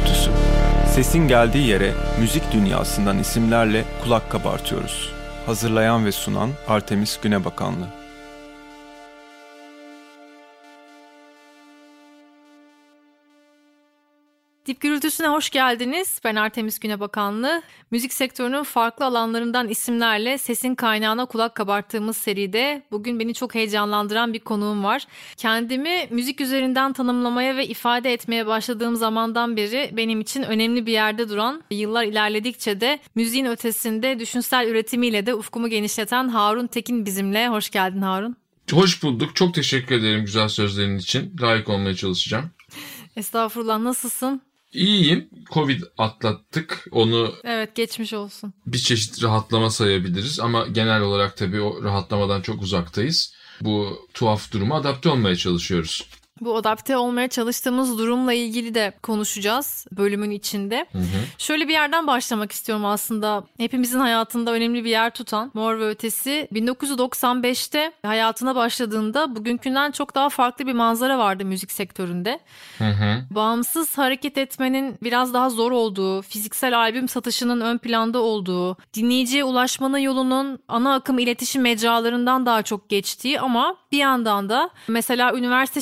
[0.00, 0.30] gürültüsü.
[0.94, 5.12] Sesin geldiği yere müzik dünyasından isimlerle kulak kabartıyoruz.
[5.46, 7.86] Hazırlayan ve sunan Artemis Günebakanlı.
[14.66, 16.20] Dip Gürültüsü'ne hoş geldiniz.
[16.24, 17.62] Ben Artemis Günebakanlı.
[17.90, 24.38] Müzik sektörünün farklı alanlarından isimlerle sesin kaynağına kulak kabarttığımız seride bugün beni çok heyecanlandıran bir
[24.38, 25.06] konuğum var.
[25.36, 31.28] Kendimi müzik üzerinden tanımlamaya ve ifade etmeye başladığım zamandan beri benim için önemli bir yerde
[31.28, 37.48] duran, yıllar ilerledikçe de müziğin ötesinde düşünsel üretimiyle de ufkumu genişleten Harun Tekin bizimle.
[37.48, 38.36] Hoş geldin Harun.
[38.72, 39.36] Hoş bulduk.
[39.36, 41.36] Çok teşekkür ederim güzel sözlerin için.
[41.40, 42.50] Layık olmaya çalışacağım.
[43.16, 44.42] Estağfurullah nasılsın?
[44.72, 45.28] İyiyim.
[45.52, 46.86] Covid atlattık.
[46.90, 48.52] Onu Evet geçmiş olsun.
[48.66, 53.34] bir çeşit rahatlama sayabiliriz ama genel olarak tabii o rahatlamadan çok uzaktayız.
[53.60, 56.06] Bu tuhaf duruma adapte olmaya çalışıyoruz.
[56.40, 60.86] Bu adapte olmaya çalıştığımız durumla ilgili de konuşacağız bölümün içinde.
[60.92, 61.04] Hı hı.
[61.38, 63.44] Şöyle bir yerden başlamak istiyorum aslında.
[63.56, 70.28] Hepimizin hayatında önemli bir yer tutan Mor ve Ötesi 1995'te hayatına başladığında bugünkünden çok daha
[70.28, 72.40] farklı bir manzara vardı müzik sektöründe.
[72.78, 73.24] Hı hı.
[73.30, 79.98] Bağımsız hareket etmenin biraz daha zor olduğu, fiziksel albüm satışının ön planda olduğu, dinleyiciye ulaşmanın
[79.98, 85.80] yolunun ana akım iletişim mecralarından daha çok geçtiği ama bir yandan da mesela üniversite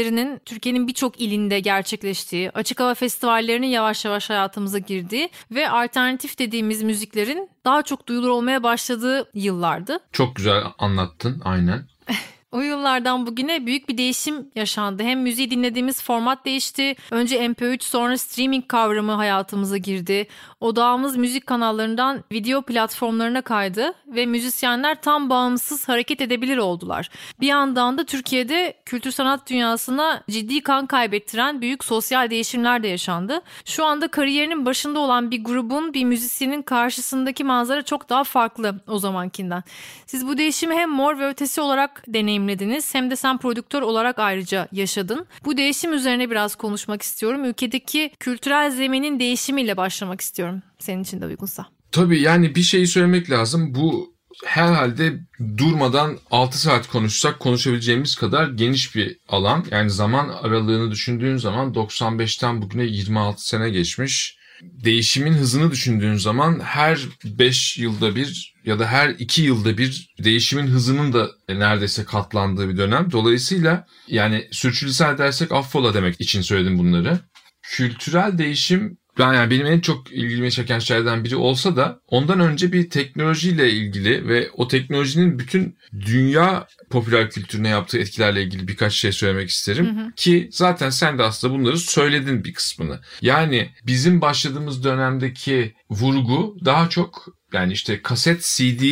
[0.00, 6.82] şenliklerinin Türkiye'nin birçok ilinde gerçekleştiği, açık hava festivallerinin yavaş yavaş hayatımıza girdiği ve alternatif dediğimiz
[6.82, 10.00] müziklerin daha çok duyulur olmaya başladığı yıllardı.
[10.12, 11.86] Çok güzel anlattın aynen.
[12.52, 15.02] O yıllardan bugüne büyük bir değişim yaşandı.
[15.02, 16.96] Hem müziği dinlediğimiz format değişti.
[17.10, 20.26] Önce MP3 sonra streaming kavramı hayatımıza girdi.
[20.60, 27.10] Odağımız müzik kanallarından video platformlarına kaydı ve müzisyenler tam bağımsız hareket edebilir oldular.
[27.40, 33.42] Bir yandan da Türkiye'de kültür sanat dünyasına ciddi kan kaybettiren büyük sosyal değişimler de yaşandı.
[33.64, 38.98] Şu anda kariyerinin başında olan bir grubun, bir müzisyenin karşısındaki manzara çok daha farklı o
[38.98, 39.62] zamankinden.
[40.06, 42.02] Siz bu değişimi hem mor ve ötesi olarak
[42.40, 45.26] deneyimlediniz hem de sen prodüktör olarak ayrıca yaşadın.
[45.44, 47.44] Bu değişim üzerine biraz konuşmak istiyorum.
[47.44, 50.62] Ülkedeki kültürel zeminin değişimiyle başlamak istiyorum.
[50.78, 51.66] Senin için de uygunsa.
[51.92, 53.74] Tabii yani bir şeyi söylemek lazım.
[53.74, 54.14] Bu
[54.46, 55.20] herhalde
[55.58, 59.64] durmadan 6 saat konuşsak konuşabileceğimiz kadar geniş bir alan.
[59.70, 64.39] Yani zaman aralığını düşündüğün zaman 95'ten bugüne 26 sene geçmiş.
[64.62, 70.66] Değişimin hızını düşündüğün zaman her 5 yılda bir ya da her 2 yılda bir değişimin
[70.66, 73.12] hızının da neredeyse katlandığı bir dönem.
[73.12, 77.18] Dolayısıyla yani sürçülisan edersek affola demek için söyledim bunları.
[77.62, 82.72] Kültürel değişim ben yani benim en çok ilgimi çeken şeylerden biri olsa da ondan önce
[82.72, 89.12] bir teknolojiyle ilgili ve o teknolojinin bütün dünya popüler kültürüne yaptığı etkilerle ilgili birkaç şey
[89.12, 89.86] söylemek isterim.
[89.86, 90.12] Hı hı.
[90.16, 93.00] Ki zaten sen de aslında bunları söyledin bir kısmını.
[93.22, 98.82] Yani bizim başladığımız dönemdeki vurgu daha çok yani işte kaset CD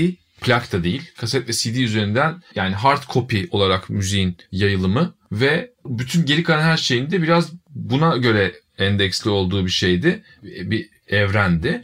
[0.41, 1.10] plak da değil.
[1.16, 6.77] Kaset ve CD üzerinden yani hard copy olarak müziğin yayılımı ve bütün geri kalan her
[6.77, 10.22] şeyin de biraz buna göre endeksli olduğu bir şeydi.
[10.43, 11.83] Bir evrendi.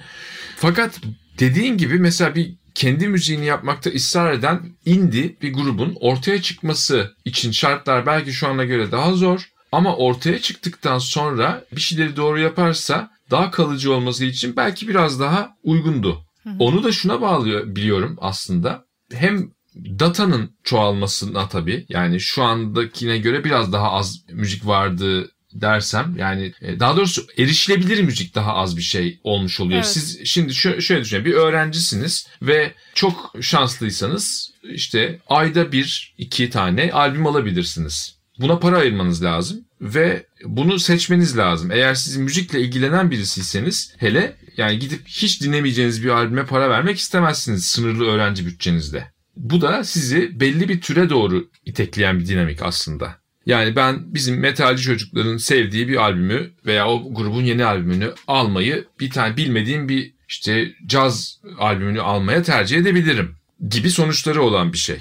[0.57, 1.01] Fakat
[1.39, 7.51] dediğin gibi mesela bir kendi müziğini yapmakta ısrar eden indie bir grubun ortaya çıkması için
[7.51, 13.11] şartlar belki şu ana göre daha zor ama ortaya çıktıktan sonra bir şeyleri doğru yaparsa
[13.31, 16.25] daha kalıcı olması için belki biraz daha uygundu.
[16.59, 18.85] Onu da şuna bağlıyor biliyorum aslında.
[19.13, 26.53] Hem datanın çoğalmasına tabii yani şu andakine göre biraz daha az müzik vardı dersem yani
[26.61, 29.79] e, daha doğrusu erişilebilir müzik daha az bir şey olmuş oluyor.
[29.79, 29.87] Evet.
[29.87, 36.93] Siz şimdi şö- şöyle düşünün bir öğrencisiniz ve çok şanslıysanız işte ayda bir iki tane
[36.93, 38.15] albüm alabilirsiniz.
[38.39, 41.71] Buna para ayırmanız lazım ve bunu seçmeniz lazım.
[41.71, 47.67] Eğer siz müzikle ilgilenen birisiyseniz hele yani gidip hiç dinlemeyeceğiniz bir albüme para vermek istemezsiniz
[47.67, 49.15] sınırlı öğrenci bütçenizde.
[49.37, 53.24] Bu da sizi belli bir türe doğru itekleyen bir dinamik aslında.
[53.47, 59.11] Yani ben bizim metalci çocukların sevdiği bir albümü veya o grubun yeni albümünü almayı bir
[59.11, 63.37] tane bilmediğim bir işte caz albümünü almaya tercih edebilirim
[63.69, 64.99] gibi sonuçları olan bir şey.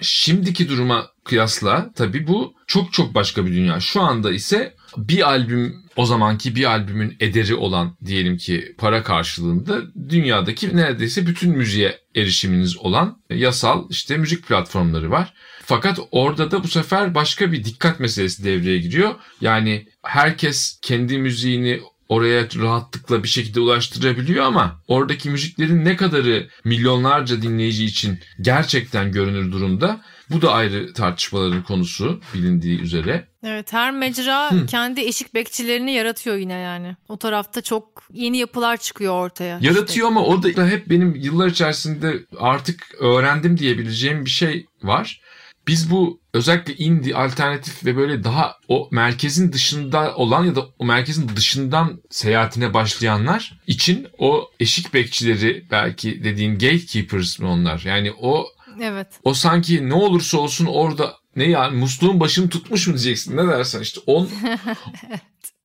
[0.00, 3.80] Şimdiki duruma kıyasla tabii bu çok çok başka bir dünya.
[3.80, 9.82] Şu anda ise bir albüm o zamanki bir albümün ederi olan diyelim ki para karşılığında
[10.08, 15.34] dünyadaki neredeyse bütün müziğe erişiminiz olan yasal işte müzik platformları var.
[15.64, 19.14] Fakat orada da bu sefer başka bir dikkat meselesi devreye giriyor.
[19.40, 27.42] Yani herkes kendi müziğini oraya rahatlıkla bir şekilde ulaştırabiliyor ama oradaki müziklerin ne kadarı milyonlarca
[27.42, 30.00] dinleyici için gerçekten görünür durumda
[30.30, 33.28] Bu da ayrı tartışmaların konusu bilindiği üzere.
[33.44, 34.66] Evet her mecra Hı.
[34.66, 36.96] kendi eşik bekçilerini yaratıyor yine yani.
[37.08, 39.58] O tarafta çok yeni yapılar çıkıyor ortaya.
[39.60, 40.06] Yaratıyor işte.
[40.06, 45.20] ama o da hep benim yıllar içerisinde artık öğrendim diyebileceğim bir şey var.
[45.68, 50.84] Biz bu özellikle indie, alternatif ve böyle daha o merkezin dışında olan ya da o
[50.84, 57.82] merkezin dışından seyahatine başlayanlar için o eşik bekçileri belki dediğin gatekeepers mi onlar?
[57.84, 58.46] Yani o
[58.80, 59.08] Evet.
[59.24, 63.80] O sanki ne olursa olsun orada ne yani musluğun başını tutmuş mu diyeceksin ne dersen
[63.80, 64.28] işte on
[65.08, 65.20] evet.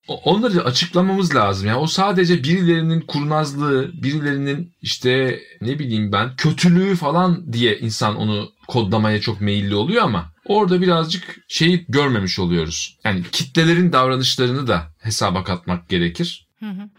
[0.07, 1.67] Onları açıklamamız lazım.
[1.67, 8.49] Yani o sadece birilerinin kurnazlığı, birilerinin işte ne bileyim ben kötülüğü falan diye insan onu
[8.67, 12.97] kodlamaya çok meyilli oluyor ama orada birazcık şeyi görmemiş oluyoruz.
[13.03, 16.47] Yani kitlelerin davranışlarını da hesaba katmak gerekir.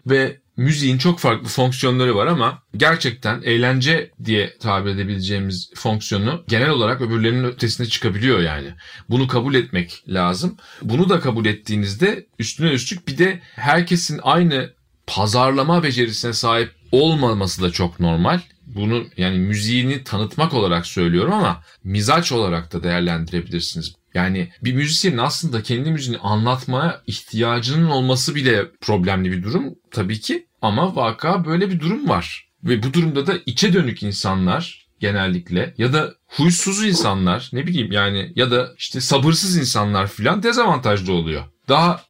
[0.05, 7.01] Ve müziğin çok farklı fonksiyonları var ama gerçekten eğlence diye tabir edebileceğimiz fonksiyonu genel olarak
[7.01, 8.67] öbürlerinin ötesine çıkabiliyor yani.
[9.09, 10.57] Bunu kabul etmek lazım.
[10.81, 14.73] Bunu da kabul ettiğinizde üstüne üstlük bir de herkesin aynı
[15.07, 18.39] pazarlama becerisine sahip olmaması da çok normal.
[18.67, 23.95] Bunu yani müziğini tanıtmak olarak söylüyorum ama mizaç olarak da değerlendirebilirsiniz.
[24.13, 30.47] Yani bir müzisyenin aslında kendi müziğini anlatmaya ihtiyacının olması bile problemli bir durum tabii ki.
[30.61, 32.47] Ama vaka böyle bir durum var.
[32.63, 38.33] Ve bu durumda da içe dönük insanlar genellikle ya da huysuz insanlar ne bileyim yani
[38.35, 41.43] ya da işte sabırsız insanlar filan dezavantajlı oluyor.
[41.69, 42.01] Daha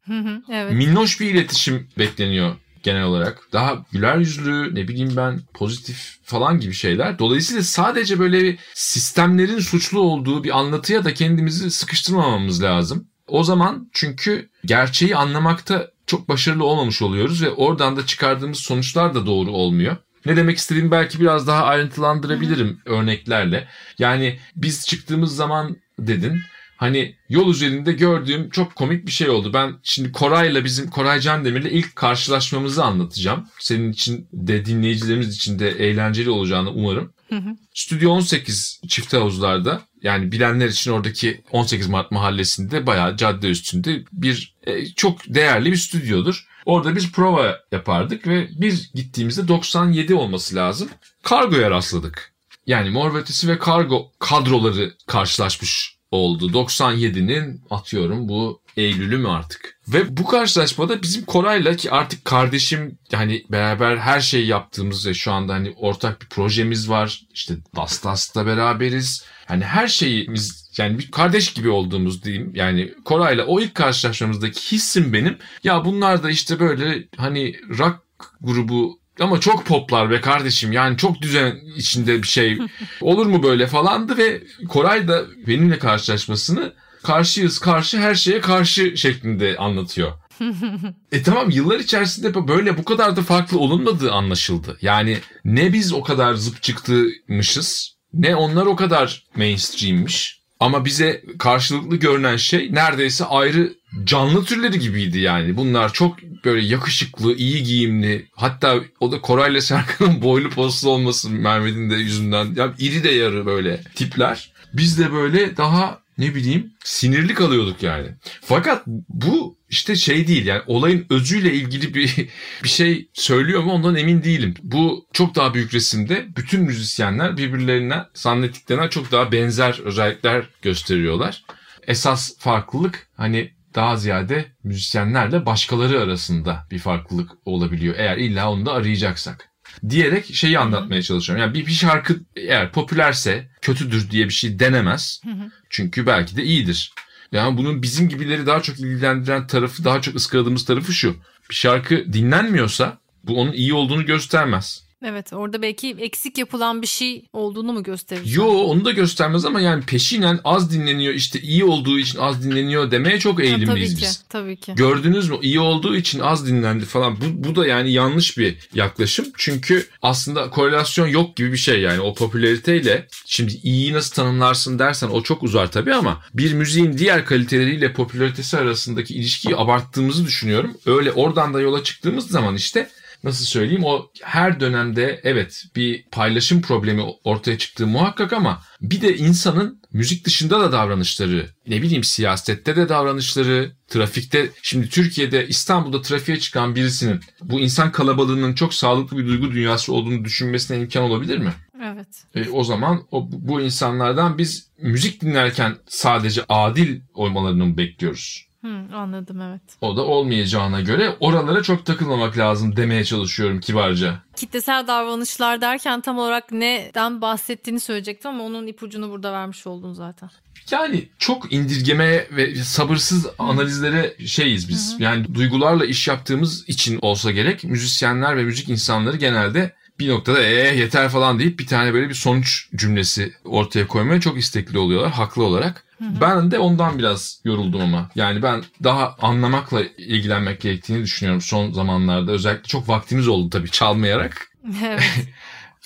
[0.52, 0.72] evet.
[0.72, 3.48] minnoş bir iletişim bekleniyor genel olarak.
[3.52, 7.18] Daha güler yüzlü, ne bileyim ben pozitif falan gibi şeyler.
[7.18, 13.08] Dolayısıyla sadece böyle sistemlerin suçlu olduğu bir anlatıya da kendimizi sıkıştırmamamız lazım.
[13.28, 19.26] O zaman çünkü gerçeği anlamakta çok başarılı olmamış oluyoruz ve oradan da çıkardığımız sonuçlar da
[19.26, 19.96] doğru olmuyor.
[20.26, 23.68] Ne demek istediğimi belki biraz daha ayrıntılandırabilirim örneklerle.
[23.98, 26.40] Yani biz çıktığımız zaman dedin
[26.76, 29.52] hani yol üzerinde gördüğüm çok komik bir şey oldu.
[29.52, 33.48] Ben şimdi Koray'la bizim Koray Can Demir'le ilk karşılaşmamızı anlatacağım.
[33.58, 37.12] Senin için de dinleyicilerimiz için de eğlenceli olacağını umarım.
[37.28, 37.56] Hı hı.
[37.74, 44.54] Stüdyo 18 çift havuzlarda yani bilenler için oradaki 18 Mart mahallesinde bayağı cadde üstünde bir
[44.66, 46.46] e, çok değerli bir stüdyodur.
[46.66, 50.88] Orada biz prova yapardık ve bir gittiğimizde 97 olması lazım.
[51.22, 52.34] Kargoya rastladık.
[52.66, 56.50] Yani Mor ve Kargo kadroları karşılaşmış oldu.
[56.52, 59.80] 97'nin atıyorum bu Eylül'ü mü artık?
[59.88, 65.32] Ve bu karşılaşmada bizim Koray'la ki artık kardeşim hani beraber her şeyi yaptığımız ve şu
[65.32, 67.22] anda hani ortak bir projemiz var.
[67.34, 69.24] İşte Dastas'ta beraberiz.
[69.46, 72.52] Hani her şeyimiz yani bir kardeş gibi olduğumuz diyeyim.
[72.54, 75.38] Yani Koray'la o ilk karşılaşmamızdaki hissim benim.
[75.64, 78.00] Ya bunlar da işte böyle hani rock
[78.40, 82.58] grubu ama çok poplar be kardeşim yani çok düzen içinde bir şey
[83.00, 86.72] olur mu böyle falandı ve Koray da benimle karşılaşmasını
[87.02, 90.12] karşıyız karşı her şeye karşı şeklinde anlatıyor.
[91.12, 94.78] e tamam yıllar içerisinde böyle bu kadar da farklı olunmadığı anlaşıldı.
[94.82, 100.43] Yani ne biz o kadar zıp çıktıymışız ne onlar o kadar mainstreammiş.
[100.64, 103.74] Ama bize karşılıklı görünen şey neredeyse ayrı
[104.04, 105.56] canlı türleri gibiydi yani.
[105.56, 108.26] Bunlar çok böyle yakışıklı, iyi giyimli.
[108.34, 112.54] Hatta o da Koray'la Serkan'ın boylu poslu olması Mehmet'in de yüzünden.
[112.56, 114.52] Ya iri de yarı böyle tipler.
[114.72, 118.06] Biz de böyle daha ne bileyim sinirli kalıyorduk yani.
[118.40, 122.16] Fakat bu işte şey değil yani olayın özüyle ilgili bir
[122.64, 124.54] bir şey söylüyor mu ondan emin değilim.
[124.62, 131.44] Bu çok daha büyük resimde bütün müzisyenler birbirlerine zannettiklerine çok daha benzer özellikler gösteriyorlar.
[131.86, 137.94] Esas farklılık hani daha ziyade müzisyenlerle başkaları arasında bir farklılık olabiliyor.
[137.98, 139.48] Eğer illa onu da arayacaksak.
[139.88, 141.42] Diyerek şeyi anlatmaya çalışıyorum.
[141.42, 145.22] Yani bir, bir şarkı eğer popülerse kötüdür diye bir şey denemez.
[145.70, 146.92] Çünkü belki de iyidir.
[147.32, 151.16] Yani bunun bizim gibileri daha çok ilgilendiren tarafı, daha çok ıskaladığımız tarafı şu.
[151.50, 154.84] Bir şarkı dinlenmiyorsa bu onun iyi olduğunu göstermez.
[155.06, 158.22] Evet orada belki eksik yapılan bir şey olduğunu mu gösterir?
[158.24, 162.90] Yo onu da göstermez ama yani peşinen az dinleniyor işte iyi olduğu için az dinleniyor
[162.90, 164.18] demeye çok eğilimliyiz tabii biz.
[164.18, 164.74] Ki, tabii ki.
[164.76, 169.26] Gördünüz mü iyi olduğu için az dinlendi falan bu, bu da yani yanlış bir yaklaşım.
[169.36, 175.08] Çünkü aslında korelasyon yok gibi bir şey yani o popülariteyle şimdi iyiyi nasıl tanımlarsın dersen
[175.08, 180.76] o çok uzar tabii ama bir müziğin diğer kaliteleriyle popülaritesi arasındaki ilişkiyi abarttığımızı düşünüyorum.
[180.86, 182.88] Öyle oradan da yola çıktığımız zaman işte
[183.24, 189.16] nasıl söyleyeyim o her dönemde evet bir paylaşım problemi ortaya çıktığı muhakkak ama bir de
[189.16, 196.38] insanın müzik dışında da davranışları, ne bileyim siyasette de davranışları, trafikte şimdi Türkiye'de İstanbul'da trafiğe
[196.38, 201.52] çıkan birisinin bu insan kalabalığının çok sağlıklı bir duygu dünyası olduğunu düşünmesine imkan olabilir mi?
[201.84, 202.24] Evet.
[202.34, 208.46] E, o zaman o, bu insanlardan biz müzik dinlerken sadece adil olmalarını bekliyoruz?
[208.64, 209.62] Hı, anladım evet.
[209.80, 214.22] O da olmayacağına göre oralara çok takılmamak lazım demeye çalışıyorum kibarca.
[214.36, 220.30] Kitlesel davranışlar derken tam olarak neden bahsettiğini söyleyecektim ama onun ipucunu burada vermiş oldun zaten.
[220.70, 224.96] Yani çok indirgeme ve sabırsız analizlere şeyiz biz.
[224.98, 230.76] Yani duygularla iş yaptığımız için olsa gerek müzisyenler ve müzik insanları genelde bir noktada ee
[230.76, 235.44] yeter falan deyip bir tane böyle bir sonuç cümlesi ortaya koymaya çok istekli oluyorlar haklı
[235.44, 235.84] olarak.
[236.20, 238.10] Ben de ondan biraz yoruldum ama.
[238.14, 242.32] Yani ben daha anlamakla ilgilenmek gerektiğini düşünüyorum son zamanlarda.
[242.32, 244.50] Özellikle çok vaktimiz oldu tabii çalmayarak.
[244.84, 245.02] evet.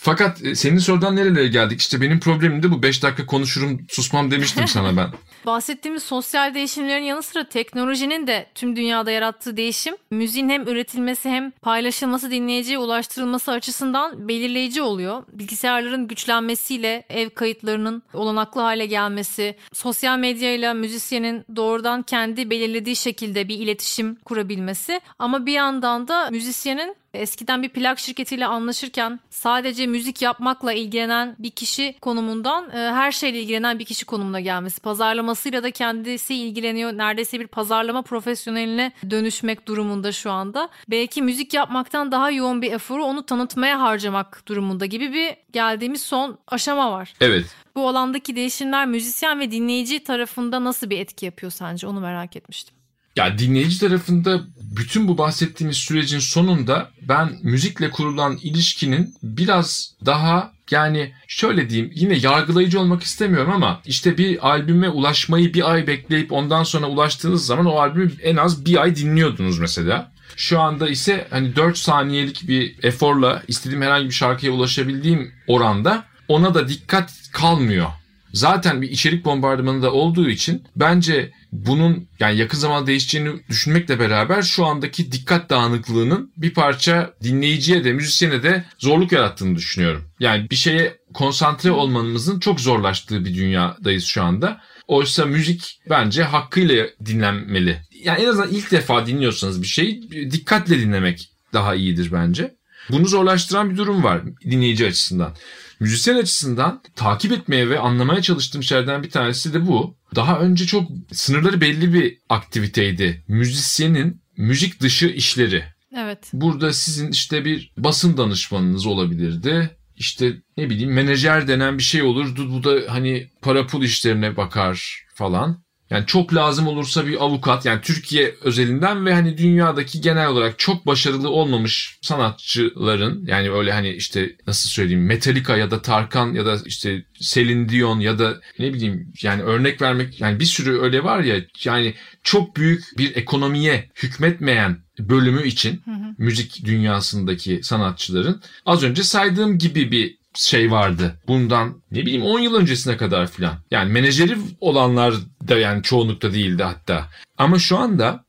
[0.00, 1.80] Fakat e, senin sorudan nerelere geldik?
[1.80, 5.10] İşte benim problemim de bu 5 dakika konuşurum susmam demiştim sana ben.
[5.46, 11.50] Bahsettiğimiz sosyal değişimlerin yanı sıra teknolojinin de tüm dünyada yarattığı değişim, müziğin hem üretilmesi hem
[11.50, 15.22] paylaşılması, dinleyiciye ulaştırılması açısından belirleyici oluyor.
[15.32, 23.58] Bilgisayarların güçlenmesiyle ev kayıtlarının olanaklı hale gelmesi, sosyal medyayla müzisyenin doğrudan kendi belirlediği şekilde bir
[23.58, 30.72] iletişim kurabilmesi ama bir yandan da müzisyenin Eskiden bir plak şirketiyle anlaşırken sadece müzik yapmakla
[30.72, 34.80] ilgilenen bir kişi konumundan e, her şeyle ilgilenen bir kişi konumuna gelmesi.
[34.80, 36.92] Pazarlamasıyla da kendisi ilgileniyor.
[36.92, 40.68] Neredeyse bir pazarlama profesyoneline dönüşmek durumunda şu anda.
[40.90, 46.38] Belki müzik yapmaktan daha yoğun bir eforu onu tanıtmaya harcamak durumunda gibi bir geldiğimiz son
[46.46, 47.14] aşama var.
[47.20, 47.56] Evet.
[47.74, 51.86] Bu alandaki değişimler müzisyen ve dinleyici tarafında nasıl bir etki yapıyor sence?
[51.86, 52.77] Onu merak etmiştim.
[53.18, 54.40] Ya dinleyici tarafında
[54.76, 62.14] bütün bu bahsettiğimiz sürecin sonunda ben müzikle kurulan ilişkinin biraz daha yani şöyle diyeyim yine
[62.14, 67.66] yargılayıcı olmak istemiyorum ama işte bir albüme ulaşmayı bir ay bekleyip ondan sonra ulaştığınız zaman
[67.66, 70.12] o albümü en az bir ay dinliyordunuz mesela.
[70.36, 76.54] Şu anda ise hani 4 saniyelik bir eforla istediğim herhangi bir şarkıya ulaşabildiğim oranda ona
[76.54, 77.88] da dikkat kalmıyor.
[78.32, 84.42] Zaten bir içerik bombardımanı da olduğu için bence bunun yani yakın zamanda değişeceğini düşünmekle beraber
[84.42, 90.04] şu andaki dikkat dağınıklığının bir parça dinleyiciye de müzisyene de zorluk yarattığını düşünüyorum.
[90.20, 94.60] Yani bir şeye konsantre olmamızın çok zorlaştığı bir dünyadayız şu anda.
[94.86, 97.80] Oysa müzik bence hakkıyla dinlenmeli.
[98.04, 102.54] Yani en azından ilk defa dinliyorsanız bir şeyi dikkatle dinlemek daha iyidir bence.
[102.90, 105.34] Bunu zorlaştıran bir durum var dinleyici açısından.
[105.80, 109.96] Müzisyen açısından takip etmeye ve anlamaya çalıştığım şeylerden bir tanesi de bu.
[110.14, 113.24] Daha önce çok sınırları belli bir aktiviteydi.
[113.28, 115.64] Müzisyenin müzik dışı işleri.
[115.96, 116.30] Evet.
[116.32, 119.70] Burada sizin işte bir basın danışmanınız olabilirdi.
[119.96, 122.52] İşte ne bileyim menajer denen bir şey olurdu.
[122.52, 125.62] Bu da hani para pul işlerine bakar falan.
[125.90, 130.86] Yani çok lazım olursa bir avukat yani Türkiye özelinden ve hani dünyadaki genel olarak çok
[130.86, 136.56] başarılı olmamış sanatçıların yani öyle hani işte nasıl söyleyeyim Metallica ya da Tarkan ya da
[136.66, 141.20] işte Celine Dion ya da ne bileyim yani örnek vermek yani bir sürü öyle var
[141.20, 146.14] ya yani çok büyük bir ekonomiye hükmetmeyen bölümü için hı hı.
[146.18, 151.20] müzik dünyasındaki sanatçıların az önce saydığım gibi bir şey vardı.
[151.28, 153.54] Bundan ne bileyim 10 yıl öncesine kadar filan.
[153.70, 155.14] Yani menajeri olanlar
[155.48, 157.08] da yani çoğunlukta değildi hatta.
[157.38, 158.24] Ama şu anda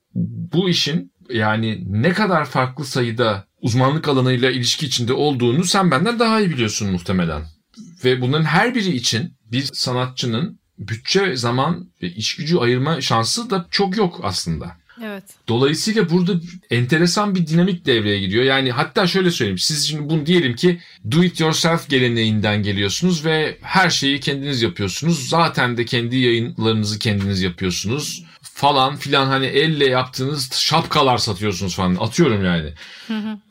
[0.53, 6.39] bu işin yani ne kadar farklı sayıda uzmanlık alanıyla ilişki içinde olduğunu sen benden daha
[6.39, 7.41] iyi biliyorsun muhtemelen.
[8.05, 13.65] Ve bunların her biri için bir sanatçının bütçe, zaman ve iş gücü ayırma şansı da
[13.71, 14.77] çok yok aslında.
[15.03, 15.23] Evet.
[15.47, 16.33] Dolayısıyla burada
[16.69, 18.43] enteresan bir dinamik devreye giriyor.
[18.43, 19.57] Yani hatta şöyle söyleyeyim.
[19.57, 20.79] Siz şimdi bunu diyelim ki
[21.11, 25.29] do it yourself geleneğinden geliyorsunuz ve her şeyi kendiniz yapıyorsunuz.
[25.29, 32.45] Zaten de kendi yayınlarınızı kendiniz yapıyorsunuz falan filan hani elle yaptığınız şapkalar satıyorsunuz falan atıyorum
[32.45, 32.73] yani.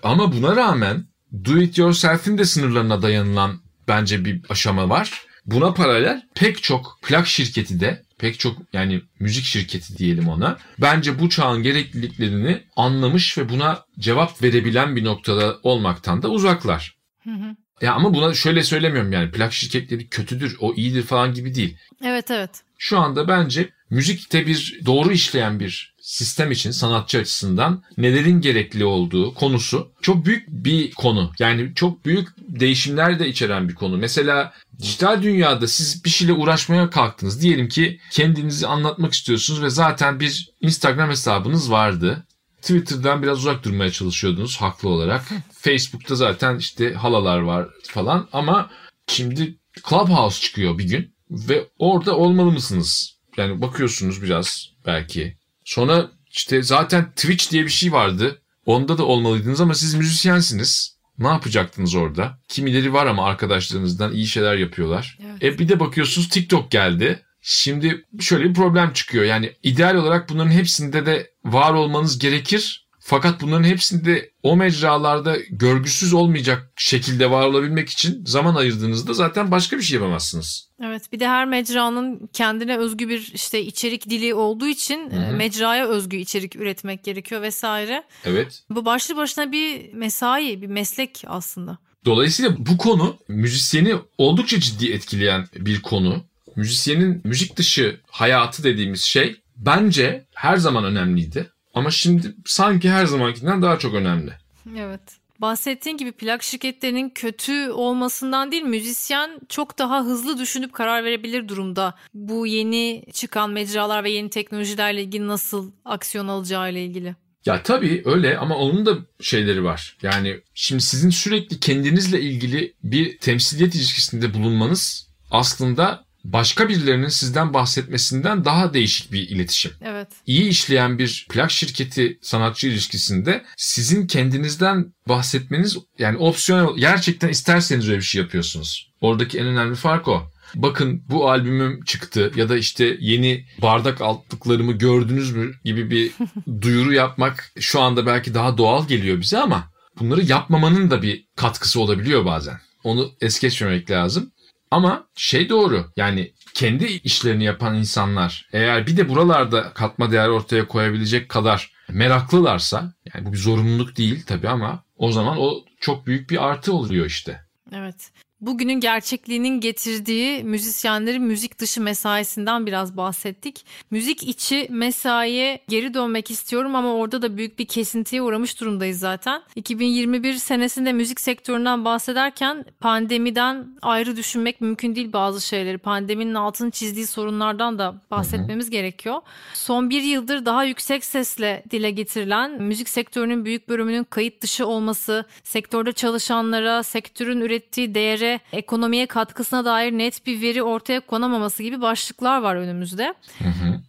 [0.02, 1.04] Ama buna rağmen
[1.44, 5.22] do it yourself'in de sınırlarına dayanılan bence bir aşama var.
[5.46, 10.58] Buna paralel pek çok plak şirketi de pek çok yani müzik şirketi diyelim ona.
[10.78, 16.96] Bence bu çağın gerekliliklerini anlamış ve buna cevap verebilen bir noktada olmaktan da uzaklar.
[17.24, 17.56] Hı hı.
[17.80, 21.76] Ya ama buna şöyle söylemiyorum yani plak şirketleri kötüdür, o iyidir falan gibi değil.
[22.04, 22.50] Evet evet.
[22.78, 29.34] Şu anda bence müzikte bir doğru işleyen bir sistem için sanatçı açısından nelerin gerekli olduğu
[29.34, 31.32] konusu çok büyük bir konu.
[31.38, 33.96] Yani çok büyük değişimler de içeren bir konu.
[33.96, 37.42] Mesela dijital dünyada siz bir şeyle uğraşmaya kalktınız.
[37.42, 42.26] Diyelim ki kendinizi anlatmak istiyorsunuz ve zaten bir Instagram hesabınız vardı.
[42.60, 45.24] Twitter'dan biraz uzak durmaya çalışıyordunuz haklı olarak.
[45.52, 48.70] Facebook'ta zaten işte halalar var falan ama
[49.06, 49.58] şimdi
[49.88, 53.18] Clubhouse çıkıyor bir gün ve orada olmalı mısınız?
[53.36, 55.36] Yani bakıyorsunuz biraz belki.
[55.64, 58.42] Sonra işte zaten Twitch diye bir şey vardı.
[58.66, 60.97] Onda da olmalıydınız ama siz müzisyensiniz.
[61.18, 62.38] Ne yapacaktınız orada?
[62.48, 65.18] Kimileri var ama arkadaşlarınızdan iyi şeyler yapıyorlar.
[65.30, 65.42] Evet.
[65.42, 67.22] E bir de bakıyorsunuz TikTok geldi.
[67.40, 69.24] Şimdi şöyle bir problem çıkıyor.
[69.24, 72.87] Yani ideal olarak bunların hepsinde de var olmanız gerekir.
[73.08, 79.76] Fakat bunların hepsinde o mecralarda görgüsüz olmayacak şekilde var olabilmek için zaman ayırdığınızda zaten başka
[79.76, 80.70] bir şey yapamazsınız.
[80.82, 85.20] Evet bir de her mecranın kendine özgü bir işte içerik dili olduğu için Hı hı.
[85.20, 88.04] e, mecraya özgü içerik üretmek gerekiyor vesaire.
[88.24, 88.62] Evet.
[88.70, 91.78] Bu başlı başına bir mesai, bir meslek aslında.
[92.04, 96.24] Dolayısıyla bu konu müzisyeni oldukça ciddi etkileyen bir konu.
[96.56, 101.50] Müzisyenin müzik dışı hayatı dediğimiz şey bence her zaman önemliydi.
[101.74, 104.32] Ama şimdi sanki her zamankinden daha çok önemli.
[104.76, 105.00] Evet.
[105.38, 111.94] Bahsettiğin gibi plak şirketlerinin kötü olmasından değil müzisyen çok daha hızlı düşünüp karar verebilir durumda.
[112.14, 117.14] Bu yeni çıkan mecralar ve yeni teknolojilerle ilgili nasıl aksiyon alacağı ile ilgili.
[117.46, 119.96] Ya tabii öyle ama onun da şeyleri var.
[120.02, 128.44] Yani şimdi sizin sürekli kendinizle ilgili bir temsiliyet ilişkisinde bulunmanız aslında başka birilerinin sizden bahsetmesinden
[128.44, 129.72] daha değişik bir iletişim.
[129.82, 130.08] Evet.
[130.26, 137.98] İyi işleyen bir plak şirketi sanatçı ilişkisinde sizin kendinizden bahsetmeniz yani opsiyonel gerçekten isterseniz öyle
[137.98, 138.92] bir şey yapıyorsunuz.
[139.00, 140.30] Oradaki en önemli fark o.
[140.54, 146.12] Bakın bu albümüm çıktı ya da işte yeni bardak altlıklarımı gördünüz mü gibi bir
[146.62, 149.70] duyuru yapmak şu anda belki daha doğal geliyor bize ama
[150.00, 152.60] bunları yapmamanın da bir katkısı olabiliyor bazen.
[152.84, 154.32] Onu es geçmemek lazım.
[154.70, 160.68] Ama şey doğru yani kendi işlerini yapan insanlar eğer bir de buralarda katma değer ortaya
[160.68, 166.30] koyabilecek kadar meraklılarsa yani bu bir zorunluluk değil tabii ama o zaman o çok büyük
[166.30, 167.40] bir artı oluyor işte.
[167.72, 168.10] Evet.
[168.40, 173.64] Bugünün gerçekliğinin getirdiği müzisyenlerin müzik dışı mesaisinden biraz bahsettik.
[173.90, 179.42] Müzik içi mesaiye geri dönmek istiyorum ama orada da büyük bir kesintiye uğramış durumdayız zaten.
[179.56, 185.78] 2021 senesinde müzik sektöründen bahsederken pandemiden ayrı düşünmek mümkün değil bazı şeyleri.
[185.78, 189.20] Pandeminin altını çizdiği sorunlardan da bahsetmemiz gerekiyor.
[189.54, 195.24] Son bir yıldır daha yüksek sesle dile getirilen müzik sektörünün büyük bölümünün kayıt dışı olması,
[195.42, 202.40] sektörde çalışanlara, sektörün ürettiği değere ekonomiye katkısına dair net bir veri ortaya konamaması gibi başlıklar
[202.42, 203.14] var önümüzde.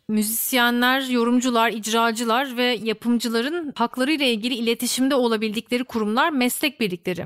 [0.10, 7.25] Müzisyenler, yorumcular, icracılar ve yapımcıların haklarıyla ilgili iletişimde olabildikleri kurumlar meslek birlikleri.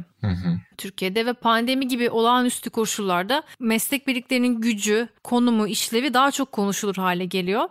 [0.77, 7.25] Türkiye'de ve pandemi gibi olağanüstü koşullarda meslek birliklerinin gücü, konumu, işlevi daha çok konuşulur hale
[7.25, 7.69] geliyor.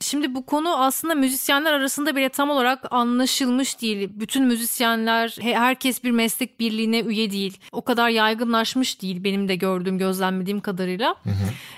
[0.00, 4.08] Şimdi bu konu aslında müzisyenler arasında bile tam olarak anlaşılmış değil.
[4.12, 7.58] Bütün müzisyenler, he- herkes bir meslek birliğine üye değil.
[7.72, 11.14] O kadar yaygınlaşmış değil benim de gördüğüm, gözlemlediğim kadarıyla.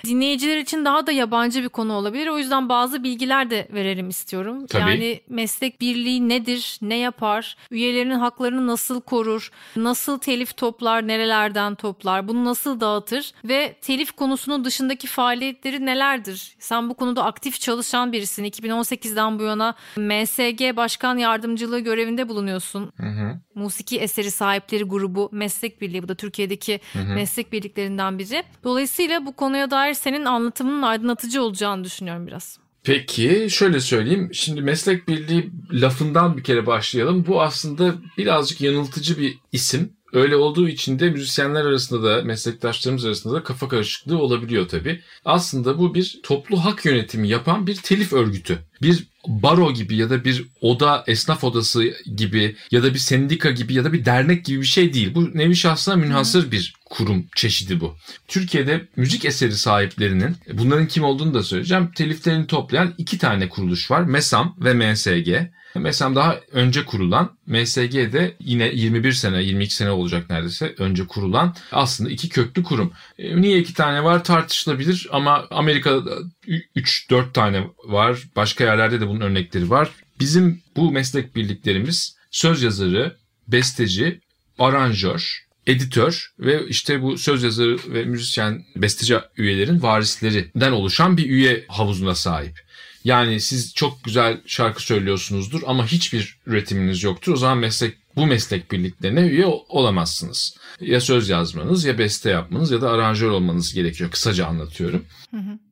[0.05, 2.27] Dinleyiciler için daha da yabancı bir konu olabilir.
[2.27, 4.67] O yüzden bazı bilgiler de verelim istiyorum.
[4.67, 4.81] Tabii.
[4.81, 12.27] Yani meslek birliği nedir, ne yapar, üyelerinin haklarını nasıl korur, nasıl telif toplar, nerelerden toplar,
[12.27, 16.55] bunu nasıl dağıtır ve telif konusunun dışındaki faaliyetleri nelerdir?
[16.59, 18.43] Sen bu konuda aktif çalışan birisin.
[18.43, 22.93] 2018'den bu yana MSG Başkan Yardımcılığı görevinde bulunuyorsun.
[23.55, 26.79] Musiki eseri sahipleri grubu meslek birliği bu da Türkiye'deki
[27.15, 28.43] meslek birliklerinden biri.
[28.63, 32.59] Dolayısıyla bu konuya dair senin anlatımının aydınlatıcı olacağını düşünüyorum biraz.
[32.83, 34.29] Peki şöyle söyleyeyim.
[34.33, 37.25] Şimdi meslek birliği lafından bir kere başlayalım.
[37.27, 39.93] Bu aslında birazcık yanıltıcı bir isim.
[40.13, 45.01] Öyle olduğu için de müzisyenler arasında da meslektaşlarımız arasında da kafa karışıklığı olabiliyor tabii.
[45.25, 48.59] Aslında bu bir toplu hak yönetimi yapan bir telif örgütü.
[48.81, 53.73] Bir baro gibi ya da bir oda, esnaf odası gibi ya da bir sendika gibi
[53.73, 55.15] ya da bir dernek gibi bir şey değil.
[55.15, 57.95] Bu nevi şahsına münhasır bir kurum çeşidi bu.
[58.27, 61.91] Türkiye'de müzik eseri sahiplerinin bunların kim olduğunu da söyleyeceğim.
[61.95, 64.01] Teliflerini toplayan iki tane kuruluş var.
[64.01, 65.51] MESAM ve MSG.
[65.75, 71.55] MESAM daha önce kurulan, MSG de yine 21 sene, 22 sene olacak neredeyse önce kurulan
[71.71, 72.93] aslında iki köklü kurum.
[73.19, 76.17] E, Niye iki tane var tartışılabilir ama Amerika'da
[76.75, 78.19] 3-4 tane var.
[78.35, 79.89] Başka yerlerde de bunun örnekleri var.
[80.19, 83.15] Bizim bu meslek birliklerimiz söz yazarı,
[83.47, 84.19] besteci,
[84.59, 91.65] aranjör, editör ve işte bu söz yazarı ve müzisyen besteci üyelerin varislerinden oluşan bir üye
[91.67, 92.59] havuzuna sahip.
[93.03, 97.33] Yani siz çok güzel şarkı söylüyorsunuzdur ama hiçbir üretiminiz yoktur.
[97.33, 100.57] O zaman meslek bu meslek birliklerine üye ol- olamazsınız.
[100.79, 104.11] Ya söz yazmanız ya beste yapmanız ya da aranjör olmanız gerekiyor.
[104.11, 105.05] Kısaca anlatıyorum.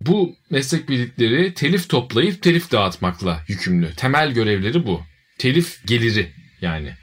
[0.02, 3.94] Bu meslek birlikleri telif toplayıp telif dağıtmakla yükümlü.
[3.96, 5.02] Temel görevleri bu.
[5.38, 6.94] Telif geliri yani.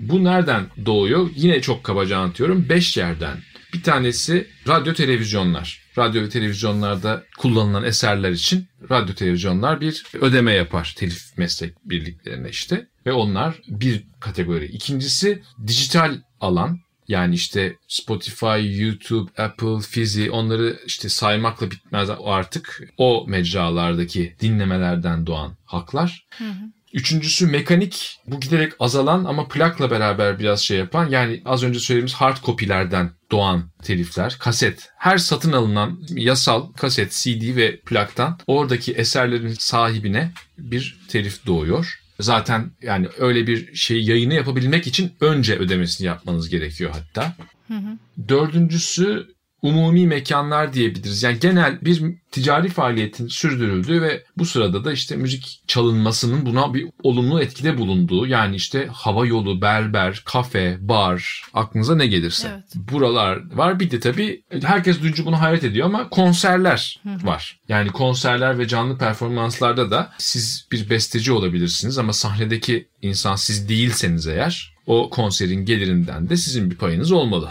[0.00, 1.30] Bu nereden doğuyor?
[1.36, 2.66] Yine çok kabaca anlatıyorum.
[2.68, 3.36] Beş yerden.
[3.74, 5.79] Bir tanesi radyo televizyonlar.
[6.00, 12.86] Radyo ve televizyonlarda kullanılan eserler için radyo televizyonlar bir ödeme yapar telif meslek birliklerine işte
[13.06, 14.66] ve onlar bir kategori.
[14.66, 23.24] İkincisi dijital alan yani işte Spotify, YouTube, Apple, Fizi onları işte saymakla bitmez artık o
[23.28, 26.26] mecralardaki dinlemelerden doğan haklar.
[26.38, 26.79] Hı hı.
[26.92, 28.20] Üçüncüsü mekanik.
[28.26, 31.08] Bu giderek azalan ama plakla beraber biraz şey yapan.
[31.10, 34.88] Yani az önce söylediğimiz hard copy'lerden doğan telifler, kaset.
[34.98, 42.00] Her satın alınan yasal kaset, CD ve plaktan oradaki eserlerin sahibine bir telif doğuyor.
[42.20, 47.36] Zaten yani öyle bir şey yayını yapabilmek için önce ödemesini yapmanız gerekiyor hatta.
[47.68, 47.98] Hı hı.
[48.28, 49.26] Dördüncüsü
[49.62, 51.22] umumi mekanlar diyebiliriz.
[51.22, 56.86] Yani genel bir ticari faaliyetin sürdürüldüğü ve bu sırada da işte müzik çalınmasının buna bir
[57.02, 62.48] olumlu etkide bulunduğu yani işte hava yolu, berber, kafe, bar aklınıza ne gelirse.
[62.52, 62.88] Evet.
[62.92, 63.80] Buralar var.
[63.80, 67.60] Bir de tabii herkes duyunca bunu hayret ediyor ama konserler var.
[67.68, 74.26] Yani konserler ve canlı performanslarda da siz bir besteci olabilirsiniz ama sahnedeki insan siz değilseniz
[74.26, 77.48] eğer o konserin gelirinden de sizin bir payınız olmalı.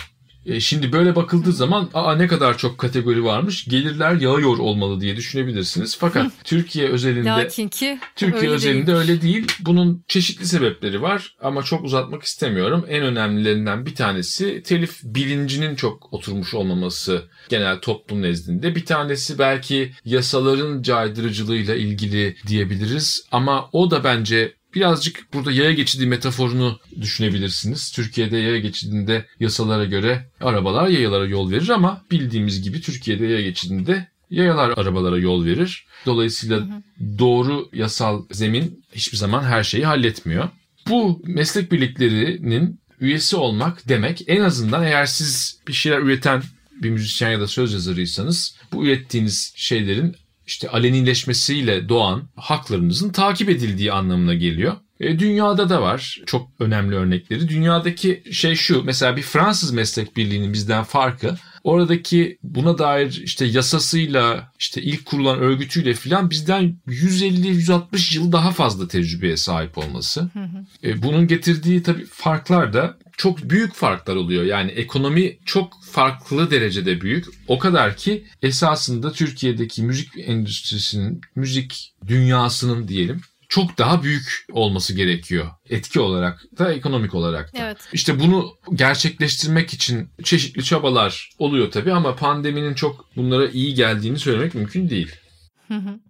[0.50, 5.16] E, şimdi böyle bakıldığı zaman aa ne kadar çok kategori varmış gelirler yağıyor olmalı diye
[5.16, 5.98] düşünebilirsiniz.
[6.00, 8.98] Fakat Türkiye özelinde Lakin ki Türkiye öyle özelinde değil.
[8.98, 9.48] öyle değil.
[9.60, 12.86] Bunun çeşitli sebepleri var ama çok uzatmak istemiyorum.
[12.90, 18.76] En önemlilerinden bir tanesi telif bilincinin çok oturmuş olmaması genel toplum nezdinde.
[18.76, 26.06] Bir tanesi belki yasaların caydırıcılığıyla ilgili diyebiliriz ama o da bence Birazcık burada yaya geçidi
[26.06, 27.92] metaforunu düşünebilirsiniz.
[27.92, 34.08] Türkiye'de yaya geçidinde yasalara göre arabalar yayalara yol verir ama bildiğimiz gibi Türkiye'de yaya geçidinde
[34.30, 35.86] yayalar arabalara yol verir.
[36.06, 37.20] Dolayısıyla hı hı.
[37.20, 40.50] doğru yasal zemin hiçbir zaman her şeyi halletmiyor.
[40.90, 46.44] Bu meslek birliklerinin üyesi olmak demek en azından eğer siz bir şeyler üreten
[46.82, 50.16] bir müzisyen ya da söz yazarıysanız bu ürettiğiniz şeylerin
[50.50, 54.76] işte alenileşmesiyle doğan haklarınızın takip edildiği anlamına geliyor.
[55.00, 57.50] E, dünyada da var çok önemli örnekleri.
[57.50, 64.52] Dünyadaki şey şu mesela bir Fransız meslek birliğinin bizden farkı oradaki buna dair işte yasasıyla
[64.60, 70.22] işte ilk kurulan örgütüyle filan bizden 150-160 yıl daha fazla tecrübeye sahip olması.
[70.22, 70.66] Hı hı.
[70.84, 74.44] E, bunun getirdiği tabii farklar da çok büyük farklar oluyor.
[74.44, 77.26] Yani ekonomi çok farklı derecede büyük.
[77.48, 85.48] O kadar ki esasında Türkiye'deki müzik endüstrisinin, müzik dünyasının diyelim çok daha büyük olması gerekiyor.
[85.70, 87.58] Etki olarak da ekonomik olarak da.
[87.60, 87.78] Evet.
[87.94, 94.56] İşte bunu gerçekleştirmek için çeşitli çabalar oluyor tabii ama pandeminin çok bunlara iyi geldiğini söylemek
[94.56, 95.12] mümkün değil.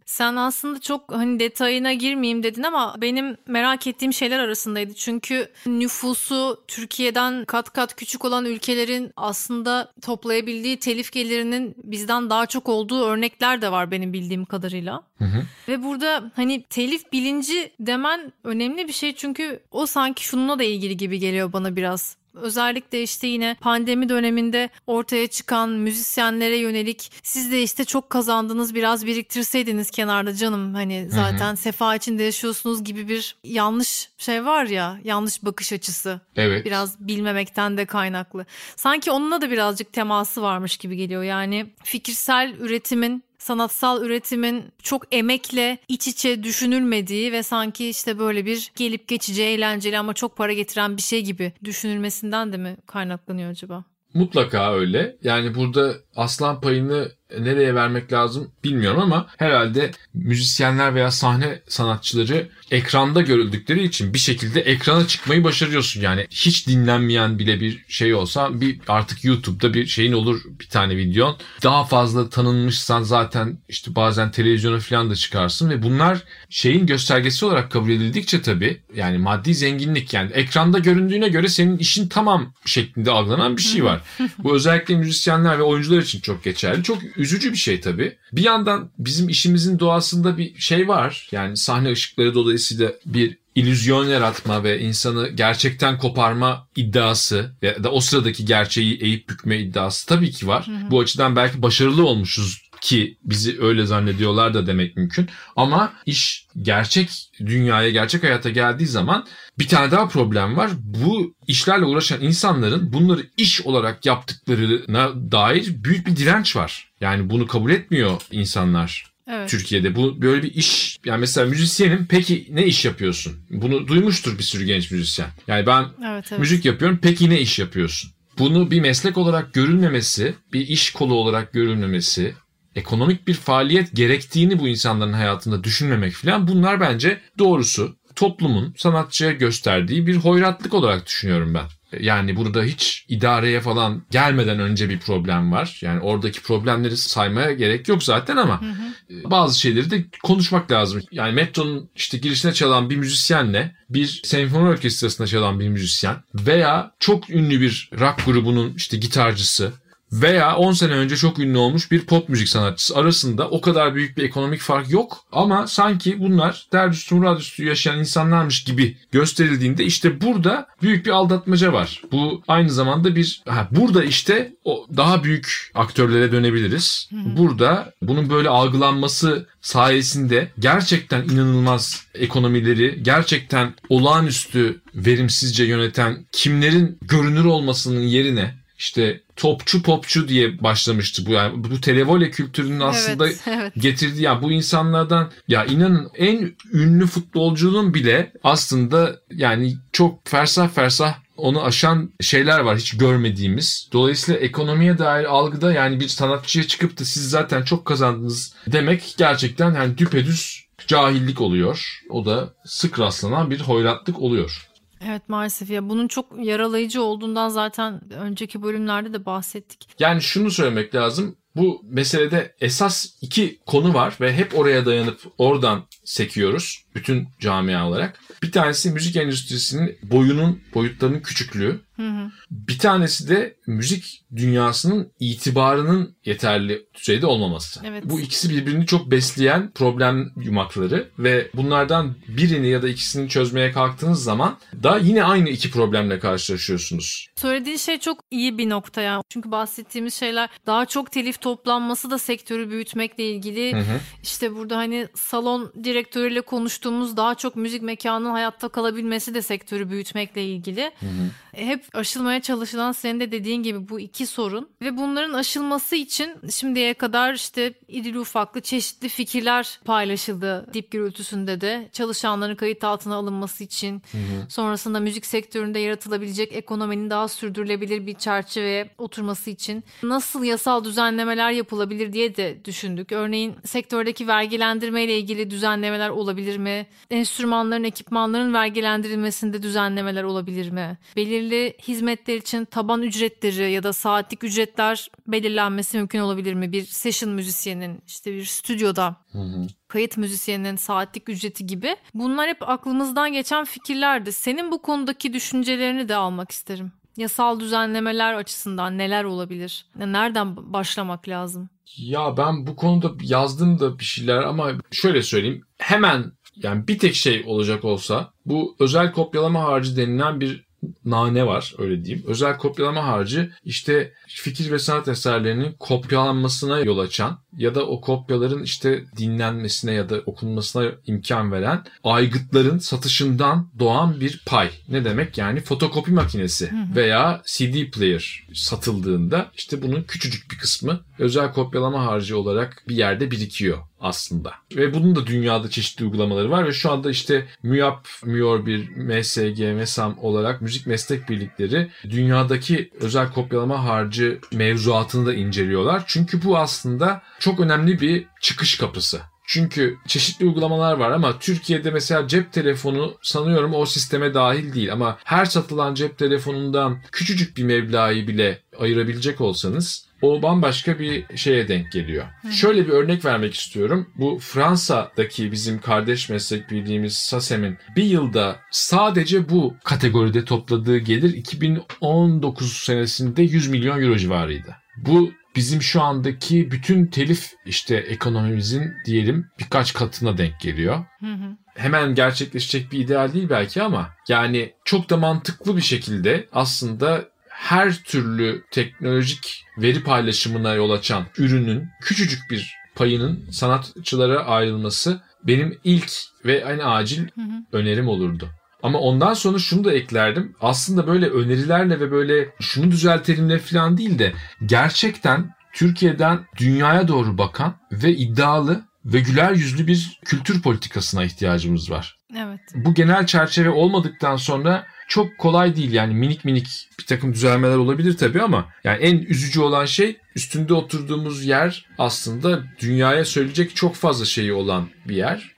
[0.06, 4.94] Sen aslında çok hani detayına girmeyeyim dedin ama benim merak ettiğim şeyler arasındaydı.
[4.94, 12.70] Çünkü nüfusu Türkiye'den kat kat küçük olan ülkelerin aslında toplayabildiği telif gelirinin bizden daha çok
[12.70, 15.04] olduğu örnekler de var benim bildiğim kadarıyla.
[15.18, 15.44] Hı hı.
[15.68, 20.98] Ve burada hani telif bilinci demen önemli bir şey çünkü o sanki şununla da ilgili
[20.98, 22.19] gibi geliyor bana biraz.
[22.34, 29.06] Özellikle işte yine pandemi döneminde ortaya çıkan müzisyenlere yönelik siz de işte çok kazandınız biraz
[29.06, 31.58] biriktirseydiniz kenarda canım hani zaten Hı-hı.
[31.58, 36.22] sefa içinde yaşıyorsunuz gibi bir yanlış şey var ya yanlış bakış açısı.
[36.36, 36.66] Evet.
[36.66, 38.46] Biraz bilmemekten de kaynaklı.
[38.76, 41.24] Sanki onunla da birazcık teması varmış gibi geliyor.
[41.24, 48.72] Yani fikirsel üretimin sanatsal üretimin çok emekle iç içe düşünülmediği ve sanki işte böyle bir
[48.76, 53.84] gelip geçici eğlenceli ama çok para getiren bir şey gibi düşünülmesinden de mi kaynaklanıyor acaba?
[54.14, 55.18] Mutlaka öyle.
[55.24, 63.22] Yani burada aslan payını nereye vermek lazım bilmiyorum ama herhalde müzisyenler veya sahne sanatçıları ekranda
[63.22, 66.02] görüldükleri için bir şekilde ekrana çıkmayı başarıyorsun.
[66.02, 70.98] Yani hiç dinlenmeyen bile bir şey olsa bir artık YouTube'da bir şeyin olur bir tane
[70.98, 71.38] videon.
[71.64, 77.72] Daha fazla tanınmışsan zaten işte bazen televizyona falan da çıkarsın ve bunlar şeyin göstergesi olarak
[77.72, 83.58] kabul edildikçe tabii yani maddi zenginlik yani ekranda göründüğüne göre senin işin tamam şeklinde algılanan
[83.58, 84.02] bir şey var.
[84.38, 86.84] Bu özellikle müzisyenler ve oyuncular için çok geçerli.
[86.84, 88.18] Çok üzücü bir şey tabii.
[88.32, 91.30] Bir yandan bizim işimizin doğasında bir şey var.
[91.32, 98.00] Yani sahne ışıkları dolayısıyla bir illüzyon yaratma ve insanı gerçekten koparma iddiası ya da o
[98.00, 100.68] sıradaki gerçeği eğip bükme iddiası tabii ki var.
[100.68, 100.92] Hı hı.
[100.92, 105.28] Bu açıdan belki başarılı olmuşuz ki bizi öyle zannediyorlar da demek mümkün.
[105.56, 109.26] Ama iş gerçek dünyaya, gerçek hayata geldiği zaman
[109.60, 110.72] bir tane daha problem var.
[110.80, 116.92] Bu işlerle uğraşan insanların bunları iş olarak yaptıklarına dair büyük bir direnç var.
[117.02, 119.10] Yani bunu kabul etmiyor insanlar.
[119.32, 119.50] Evet.
[119.50, 123.34] Türkiye'de bu böyle bir iş yani mesela müzisyenim peki ne iş yapıyorsun?
[123.50, 125.30] Bunu duymuştur bir sürü genç müzisyen.
[125.48, 126.40] Yani ben evet, evet.
[126.40, 128.12] müzik yapıyorum peki ne iş yapıyorsun?
[128.40, 132.34] bunu bir meslek olarak görülmemesi, bir iş kolu olarak görülmemesi,
[132.76, 140.08] ekonomik bir faaliyet gerektiğini bu insanların hayatında düşünmemek falan bunlar bence doğrusu toplumun sanatçıya gösterdiği
[140.08, 141.66] bir hoyratlık olarak düşünüyorum ben.
[142.00, 145.80] Yani burada hiç idareye falan gelmeden önce bir problem var.
[145.82, 149.32] Yani oradaki problemleri saymaya gerek yok zaten ama hı hı.
[149.32, 151.02] bazı şeyleri de konuşmak lazım.
[151.12, 157.30] Yani metronun işte girişine çalan bir müzisyenle bir senfoni orkestrasında çalan bir müzisyen veya çok
[157.30, 159.74] ünlü bir rock grubunun işte gitarcısı
[160.12, 164.18] veya 10 sene önce çok ünlü olmuş bir pop müzik sanatçısı arasında o kadar büyük
[164.18, 165.26] bir ekonomik fark yok.
[165.32, 172.02] Ama sanki bunlar Derdüstü Radyosu yaşayan insanlarmış gibi gösterildiğinde işte burada büyük bir aldatmaca var.
[172.12, 177.10] Bu aynı zamanda bir ha, burada işte o daha büyük aktörlere dönebiliriz.
[177.38, 188.02] Burada bunun böyle algılanması sayesinde gerçekten inanılmaz ekonomileri gerçekten olağanüstü verimsizce yöneten kimlerin görünür olmasının
[188.02, 193.74] yerine işte topçu popçu diye başlamıştı bu yani bu televole kültürünün aslında evet, evet.
[193.78, 200.70] getirdiği ya yani bu insanlardan ya inanın en ünlü futbolcunun bile aslında yani çok fersah
[200.70, 203.90] fersah onu aşan şeyler var hiç görmediğimiz.
[203.94, 209.76] Dolayısıyla ekonomiye dair algıda yani bir sanatçıya çıkıp da siz zaten çok kazandınız demek gerçekten
[209.76, 212.02] yani düpedüz cahillik oluyor.
[212.10, 214.69] O da sık rastlanan bir hoyratlık oluyor.
[215.06, 219.88] Evet maalesef ya bunun çok yaralayıcı olduğundan zaten önceki bölümlerde de bahsettik.
[220.00, 221.36] Yani şunu söylemek lazım.
[221.56, 228.20] Bu meselede esas iki konu var ve hep oraya dayanıp oradan sekiyoruz bütün camia olarak.
[228.44, 231.82] Bir tanesi müzik endüstrisinin boyunun, boyutlarının küçüklüğü.
[231.96, 232.32] Hı hı.
[232.52, 237.82] Bir tanesi de müzik dünyasının itibarının yeterli düzeyde olmaması.
[237.86, 238.04] Evet.
[238.06, 244.24] Bu ikisi birbirini çok besleyen problem yumakları ve bunlardan birini ya da ikisini çözmeye kalktığınız
[244.24, 247.28] zaman da yine aynı iki problemle karşılaşıyorsunuz.
[247.36, 249.22] Söylediğin şey çok iyi bir nokta ya.
[249.30, 253.74] Çünkü bahsettiğimiz şeyler daha çok telif toplanması da sektörü büyütmekle ilgili.
[253.74, 254.00] Hı hı.
[254.24, 260.46] İşte burada hani salon direktörüyle konuştuğumuz daha çok müzik mekanının hayatta kalabilmesi de sektörü büyütmekle
[260.46, 260.92] ilgili.
[261.00, 261.30] Hı hı.
[261.52, 266.94] Hep aşılmaya çalışılan senin de dediğin gibi bu iki sorun ve bunların aşılması için şimdiye
[266.94, 274.02] kadar işte irili ufaklı çeşitli fikirler paylaşıldı dip gürültüsünde de çalışanların kayıt altına alınması için
[274.12, 274.50] hı hı.
[274.50, 282.14] sonrasında müzik sektöründe yaratılabilecek ekonominin daha sürdürülebilir bir çerçeveye oturması için nasıl yasal düzenlemeler yapılabilir
[282.14, 283.12] diye de düşündük.
[283.12, 285.50] Örneğin sektördeki vergilendirme ile ilgili
[285.90, 286.88] düzenlemeler olabilir mi?
[287.10, 290.98] Enstrümanların, ekipmanların vergilendirilmesinde düzenlemeler olabilir mi?
[291.16, 296.72] Belirli hizmetler için taban ücretleri ya da saatlik ücretler belirlenmesi mümkün olabilir mi?
[296.72, 299.68] Bir session müzisyenin işte bir stüdyoda hı hı.
[299.88, 301.96] kayıt müzisyeninin saatlik ücreti gibi.
[302.14, 304.32] Bunlar hep aklımızdan geçen fikirlerdi.
[304.32, 306.92] Senin bu konudaki düşüncelerini de almak isterim.
[307.18, 309.86] Yasal düzenlemeler açısından neler olabilir?
[309.96, 311.70] Nereden başlamak lazım?
[311.98, 315.64] Ya ben bu konuda yazdım da bir şeyler ama şöyle söyleyeyim.
[315.80, 320.70] Hemen yani bir tek şey olacak olsa bu özel kopyalama harcı denilen bir
[321.06, 322.26] nane var öyle diyeyim.
[322.28, 328.64] Özel kopyalama harcı işte fikir ve sanat eserlerinin kopyalanmasına yol açan ya da o kopyaların
[328.64, 334.70] işte dinlenmesine ya da okunmasına imkan veren aygıtların satışından doğan bir pay.
[334.88, 335.38] Ne demek?
[335.38, 342.38] Yani fotokopi makinesi veya CD player satıldığında işte bunun küçücük bir kısmı özel kopyalama harcı
[342.38, 344.54] olarak bir yerde birikiyor aslında.
[344.76, 349.60] Ve bunun da dünyada çeşitli uygulamaları var ve şu anda işte MÜYAP, MÜYOR bir MSG,
[349.60, 356.04] MESAM olarak müzik meslek birlikleri dünyadaki özel kopyalama harcı mevzuatını da inceliyorlar.
[356.08, 359.22] Çünkü bu aslında çok önemli bir çıkış kapısı.
[359.52, 365.18] Çünkü çeşitli uygulamalar var ama Türkiye'de mesela cep telefonu sanıyorum o sisteme dahil değil ama
[365.24, 371.92] her satılan cep telefonundan küçücük bir meblağı bile ayırabilecek olsanız o bambaşka bir şeye denk
[371.92, 372.26] geliyor.
[372.42, 372.52] Hı.
[372.52, 374.10] Şöyle bir örnek vermek istiyorum.
[374.16, 382.74] Bu Fransa'daki bizim kardeş meslek bildiğimiz SASEM'in bir yılda sadece bu kategoride topladığı gelir 2019
[382.74, 384.76] senesinde 100 milyon euro civarıydı.
[384.98, 391.06] Bu bizim şu andaki bütün telif işte ekonomimizin diyelim birkaç katına denk geliyor.
[391.20, 391.58] Hı hı.
[391.76, 398.04] Hemen gerçekleşecek bir ideal değil belki ama yani çok da mantıklı bir şekilde aslında her
[398.04, 406.12] türlü teknolojik veri paylaşımına yol açan ürünün küçücük bir payının sanatçılara ayrılması benim ilk
[406.46, 407.78] ve en acil hı hı.
[407.78, 408.50] önerim olurdu.
[408.84, 410.56] Ama ondan sonra şunu da eklerdim.
[410.62, 414.34] Aslında böyle önerilerle ve böyle şunu düzeltelimle falan değil de
[414.66, 422.18] gerçekten Türkiye'den dünyaya doğru bakan ve iddialı ve güler yüzlü bir kültür politikasına ihtiyacımız var.
[422.38, 422.60] Evet.
[422.76, 428.18] Bu genel çerçeve olmadıktan sonra çok kolay değil yani minik minik bir takım düzelmeler olabilir
[428.18, 434.26] tabii ama yani en üzücü olan şey üstünde oturduğumuz yer aslında dünyaya söyleyecek çok fazla
[434.26, 435.56] şeyi olan bir yer.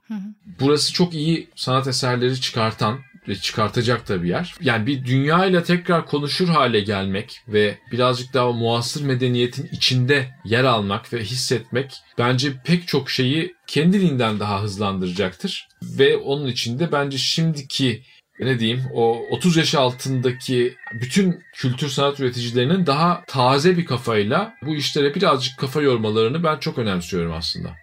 [0.60, 3.00] Burası çok iyi sanat eserleri çıkartan
[3.42, 4.56] çıkartacak da bir yer.
[4.62, 10.64] Yani bir dünya ile tekrar konuşur hale gelmek ve birazcık daha muasır medeniyetin içinde yer
[10.64, 15.68] almak ve hissetmek bence pek çok şeyi kendiliğinden daha hızlandıracaktır.
[15.84, 18.04] Ve onun için de bence şimdiki
[18.40, 24.76] ne diyeyim o 30 yaş altındaki bütün kültür sanat üreticilerinin daha taze bir kafayla bu
[24.76, 27.81] işlere birazcık kafa yormalarını ben çok önemsiyorum aslında.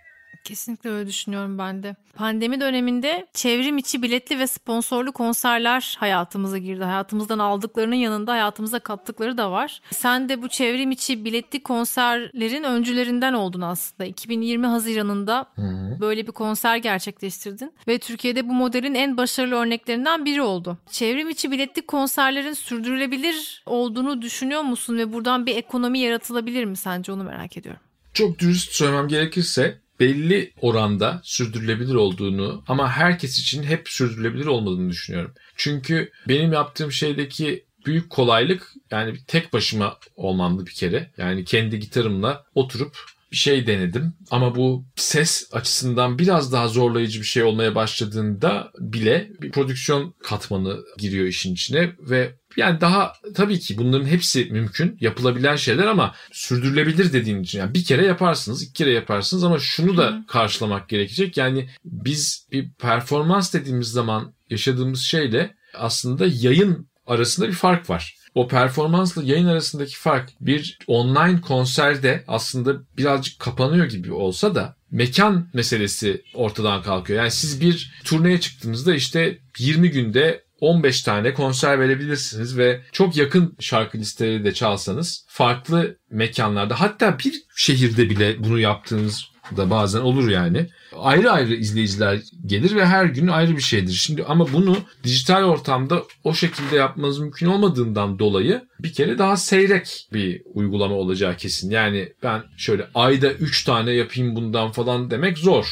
[0.48, 1.96] Kesinlikle öyle düşünüyorum ben de.
[2.14, 6.84] Pandemi döneminde çevrim içi biletli ve sponsorlu konserler hayatımıza girdi.
[6.84, 9.80] Hayatımızdan aldıklarının yanında hayatımıza kattıkları da var.
[9.90, 14.04] Sen de bu çevrim içi biletli konserlerin öncülerinden oldun aslında.
[14.04, 16.00] 2020 Haziran'ında Hı-hı.
[16.00, 20.78] böyle bir konser gerçekleştirdin ve Türkiye'de bu modelin en başarılı örneklerinden biri oldu.
[20.90, 27.12] Çevrim içi biletli konserlerin sürdürülebilir olduğunu düşünüyor musun ve buradan bir ekonomi yaratılabilir mi sence
[27.12, 27.80] onu merak ediyorum.
[28.14, 35.34] Çok dürüst söylemem gerekirse belli oranda sürdürülebilir olduğunu ama herkes için hep sürdürülebilir olmadığını düşünüyorum.
[35.56, 41.10] Çünkü benim yaptığım şeydeki büyük kolaylık yani tek başıma olmamdı bir kere.
[41.16, 42.96] Yani kendi gitarımla oturup
[43.32, 49.30] bir şey denedim ama bu ses açısından biraz daha zorlayıcı bir şey olmaya başladığında bile
[49.40, 55.56] bir prodüksiyon katmanı giriyor işin içine ve yani daha tabii ki bunların hepsi mümkün yapılabilen
[55.56, 60.24] şeyler ama sürdürülebilir dediğin için yani bir kere yaparsınız iki kere yaparsınız ama şunu da
[60.28, 61.36] karşılamak gerekecek.
[61.36, 68.14] Yani biz bir performans dediğimiz zaman yaşadığımız şeyle aslında yayın arasında bir fark var.
[68.34, 75.48] O performansla yayın arasındaki fark bir online konserde aslında birazcık kapanıyor gibi olsa da mekan
[75.54, 77.18] meselesi ortadan kalkıyor.
[77.18, 83.56] Yani siz bir turneye çıktığınızda işte 20 günde 15 tane konser verebilirsiniz ve çok yakın
[83.60, 89.24] şarkı listeleri de çalsanız farklı mekanlarda hatta bir şehirde bile bunu yaptığınız
[89.56, 90.66] da bazen olur yani.
[90.96, 93.92] Ayrı ayrı izleyiciler gelir ve her gün ayrı bir şeydir.
[93.92, 100.08] Şimdi ama bunu dijital ortamda o şekilde yapmanız mümkün olmadığından dolayı bir kere daha seyrek
[100.12, 101.70] bir uygulama olacağı kesin.
[101.70, 105.66] Yani ben şöyle ayda 3 tane yapayım bundan falan demek zor.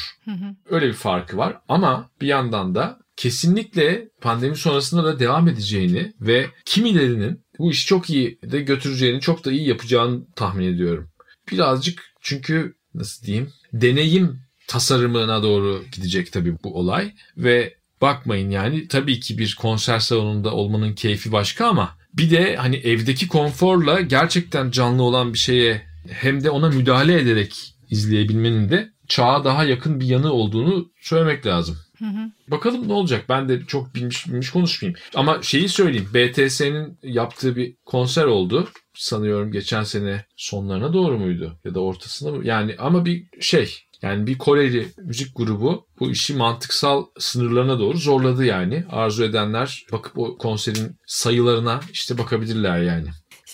[0.69, 6.47] Öyle bir farkı var ama bir yandan da kesinlikle pandemi sonrasında da devam edeceğini ve
[6.65, 11.09] kimilerinin bu işi çok iyi de götüreceğini, çok da iyi yapacağını tahmin ediyorum.
[11.51, 19.19] Birazcık çünkü nasıl diyeyim deneyim tasarımına doğru gidecek tabii bu olay ve bakmayın yani tabii
[19.19, 25.03] ki bir konser salonunda olmanın keyfi başka ama bir de hani evdeki konforla gerçekten canlı
[25.03, 30.31] olan bir şeye hem de ona müdahale ederek izleyebilmenin de çağa daha yakın bir yanı
[30.31, 31.77] olduğunu söylemek lazım.
[31.99, 32.31] Hı hı.
[32.47, 33.25] Bakalım ne olacak?
[33.29, 34.99] Ben de çok bilmiş bilmiş konuşmayayım.
[35.15, 36.09] Ama şeyi söyleyeyim.
[36.13, 38.69] BTS'nin yaptığı bir konser oldu.
[38.93, 41.59] Sanıyorum geçen sene sonlarına doğru muydu?
[41.65, 42.47] Ya da ortasında mı?
[42.47, 48.45] Yani ama bir şey yani bir Koreli müzik grubu bu işi mantıksal sınırlarına doğru zorladı
[48.45, 48.83] yani.
[48.89, 53.07] Arzu edenler bakıp o konserin sayılarına işte bakabilirler yani.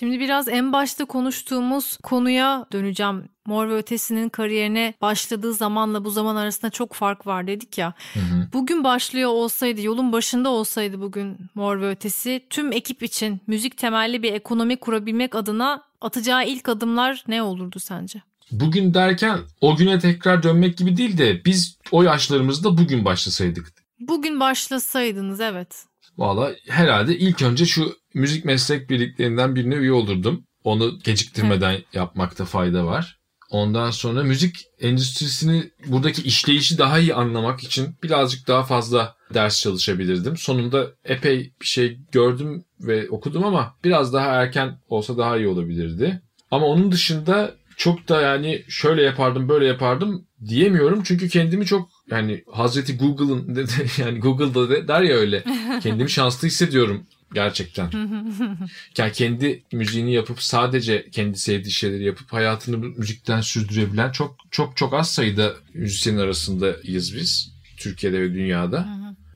[0.03, 3.23] Şimdi biraz en başta konuştuğumuz konuya döneceğim.
[3.45, 7.93] Mor ve Ötesi'nin kariyerine başladığı zamanla bu zaman arasında çok fark var dedik ya.
[8.13, 8.47] Hı hı.
[8.53, 14.23] Bugün başlıyor olsaydı, yolun başında olsaydı bugün Mor ve Ötesi tüm ekip için müzik temelli
[14.23, 18.21] bir ekonomi kurabilmek adına atacağı ilk adımlar ne olurdu sence?
[18.51, 23.73] Bugün derken o güne tekrar dönmek gibi değil de biz o yaşlarımızda bugün başlasaydık.
[23.99, 25.85] Bugün başlasaydınız evet.
[26.17, 30.43] Valla herhalde ilk önce şu müzik meslek birliklerinden birine üye olurdum.
[30.63, 31.86] Onu geciktirmeden evet.
[31.93, 33.19] yapmakta fayda var.
[33.49, 40.38] Ondan sonra müzik endüstrisini buradaki işleyişi daha iyi anlamak için birazcık daha fazla ders çalışabilirdim.
[40.38, 46.21] Sonunda epey bir şey gördüm ve okudum ama biraz daha erken olsa daha iyi olabilirdi.
[46.52, 51.04] Ama onun dışında çok da yani şöyle yapardım böyle yapardım diyemiyorum.
[51.04, 55.43] Çünkü kendimi çok yani Hazreti Google'ın yani Google'da de, der ya öyle
[55.83, 57.89] kendimi şanslı hissediyorum gerçekten.
[58.97, 64.93] yani kendi müziğini yapıp sadece kendi sevdiği şeyleri yapıp hayatını müzikten sürdürebilen çok çok çok
[64.93, 68.87] az sayıda müzisyen arasındayız biz Türkiye'de ve dünyada.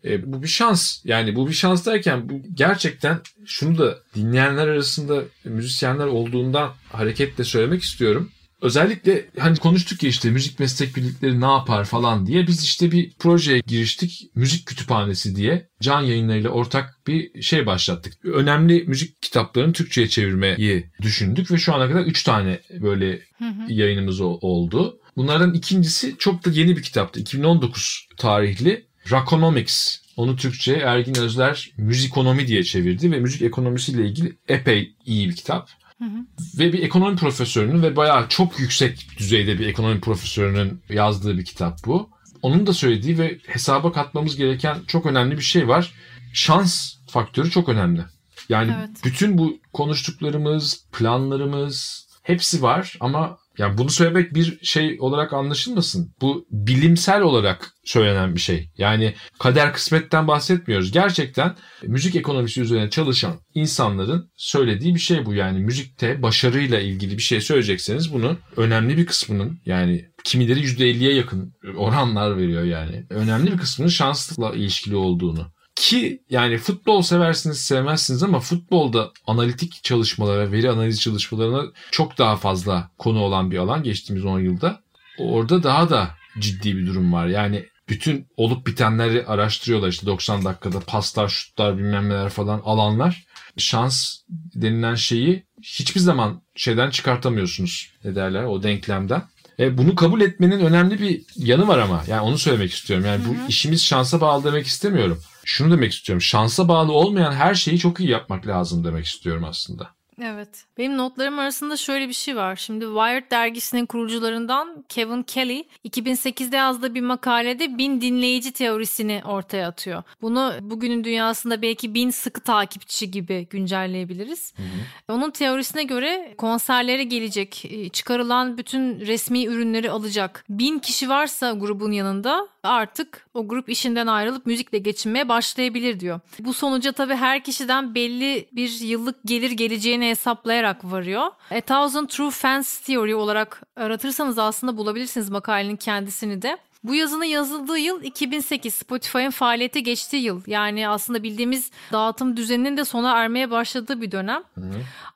[0.06, 1.06] E, bu bir şans.
[1.06, 7.84] Yani bu bir şans derken bu gerçekten şunu da dinleyenler arasında müzisyenler olduğundan hareketle söylemek
[7.84, 8.32] istiyorum.
[8.62, 13.14] Özellikle hani konuştuk ya işte müzik meslek birlikleri ne yapar falan diye biz işte bir
[13.20, 14.32] projeye giriştik.
[14.36, 18.26] Müzik kütüphanesi diye can yayınlarıyla ortak bir şey başlattık.
[18.26, 20.58] Önemli müzik kitaplarını Türkçe'ye çevirmeyi
[21.02, 23.22] düşündük ve şu ana kadar 3 tane böyle
[23.68, 25.00] yayınımız oldu.
[25.18, 27.20] Bunlardan ikincisi çok da yeni bir kitaptı.
[27.20, 34.96] 2019 tarihli Rockonomics Onu Türkçe Ergin Özler müzikonomi diye çevirdi ve müzik ekonomisiyle ilgili epey
[35.06, 35.70] iyi bir kitap.
[36.00, 36.26] Hı hı.
[36.60, 41.86] Ve bir ekonomi profesörünün ve bayağı çok yüksek düzeyde bir ekonomi profesörünün yazdığı bir kitap
[41.86, 42.10] bu.
[42.42, 45.94] Onun da söylediği ve hesaba katmamız gereken çok önemli bir şey var.
[46.34, 48.02] Şans faktörü çok önemli.
[48.50, 48.90] Yani evet.
[49.04, 56.14] bütün bu konuştuklarımız, planlarımız hepsi var ama yani bunu söylemek bir şey olarak anlaşılmasın.
[56.22, 58.70] Bu bilimsel olarak söylenen bir şey.
[58.78, 60.92] Yani kader kısmetten bahsetmiyoruz.
[60.92, 65.34] Gerçekten müzik ekonomisi üzerine çalışan insanların söylediği bir şey bu.
[65.34, 71.54] Yani müzikte başarıyla ilgili bir şey söyleyecekseniz bunu önemli bir kısmının yani kimileri %50'ye yakın
[71.78, 73.06] oranlar veriyor yani.
[73.10, 80.52] Önemli bir kısmının şansla ilişkili olduğunu ki yani futbol seversiniz sevmezsiniz ama futbolda analitik çalışmalara,
[80.52, 84.82] veri analiz çalışmalarına çok daha fazla konu olan bir alan geçtiğimiz 10 yılda.
[85.20, 86.10] Orada daha da
[86.40, 87.28] ciddi bir durum var.
[87.28, 93.26] Yani bütün olup bitenleri araştırıyorlar işte 90 dakikada paslar, şutlar bilmem neler falan alanlar.
[93.58, 94.18] Şans
[94.56, 97.92] denilen şeyi hiçbir zaman şeyden çıkartamıyorsunuz.
[98.04, 99.24] Ne derler o denklemden.
[99.60, 102.04] E, bunu kabul etmenin önemli bir yanı var ama.
[102.08, 103.06] Yani onu söylemek istiyorum.
[103.06, 103.48] Yani bu hı hı.
[103.48, 106.22] işimiz şansa bağlı demek istemiyorum şunu demek istiyorum.
[106.22, 109.98] Şansa bağlı olmayan her şeyi çok iyi yapmak lazım demek istiyorum aslında.
[110.22, 110.66] Evet.
[110.78, 112.56] Benim notlarım arasında şöyle bir şey var.
[112.56, 120.04] Şimdi Wired dergisinin kurucularından Kevin Kelly 2008'de yazdığı bir makalede bin dinleyici teorisini ortaya atıyor.
[120.22, 124.54] Bunu bugünün dünyasında belki bin sıkı takipçi gibi güncelleyebiliriz.
[124.58, 125.14] Hı hı.
[125.14, 130.46] Onun teorisine göre konserlere gelecek, e, çıkarılan bütün resmi ürünleri alacak.
[130.50, 136.20] Bin kişi varsa grubun yanında artık o grup işinden ayrılıp müzikle geçinmeye başlayabilir diyor.
[136.40, 141.28] Bu sonuca tabii her kişiden belli bir yıllık gelir geleceğini hesaplayarak varıyor.
[141.52, 146.58] A Thousand True Fans Theory olarak aratırsanız aslında bulabilirsiniz makalenin kendisini de.
[146.84, 150.42] Bu yazının yazıldığı yıl 2008 Spotify'ın faaliyete geçtiği yıl.
[150.48, 154.44] Yani aslında bildiğimiz dağıtım düzeninin de sona ermeye başladığı bir dönem.
[154.56, 154.62] Hı.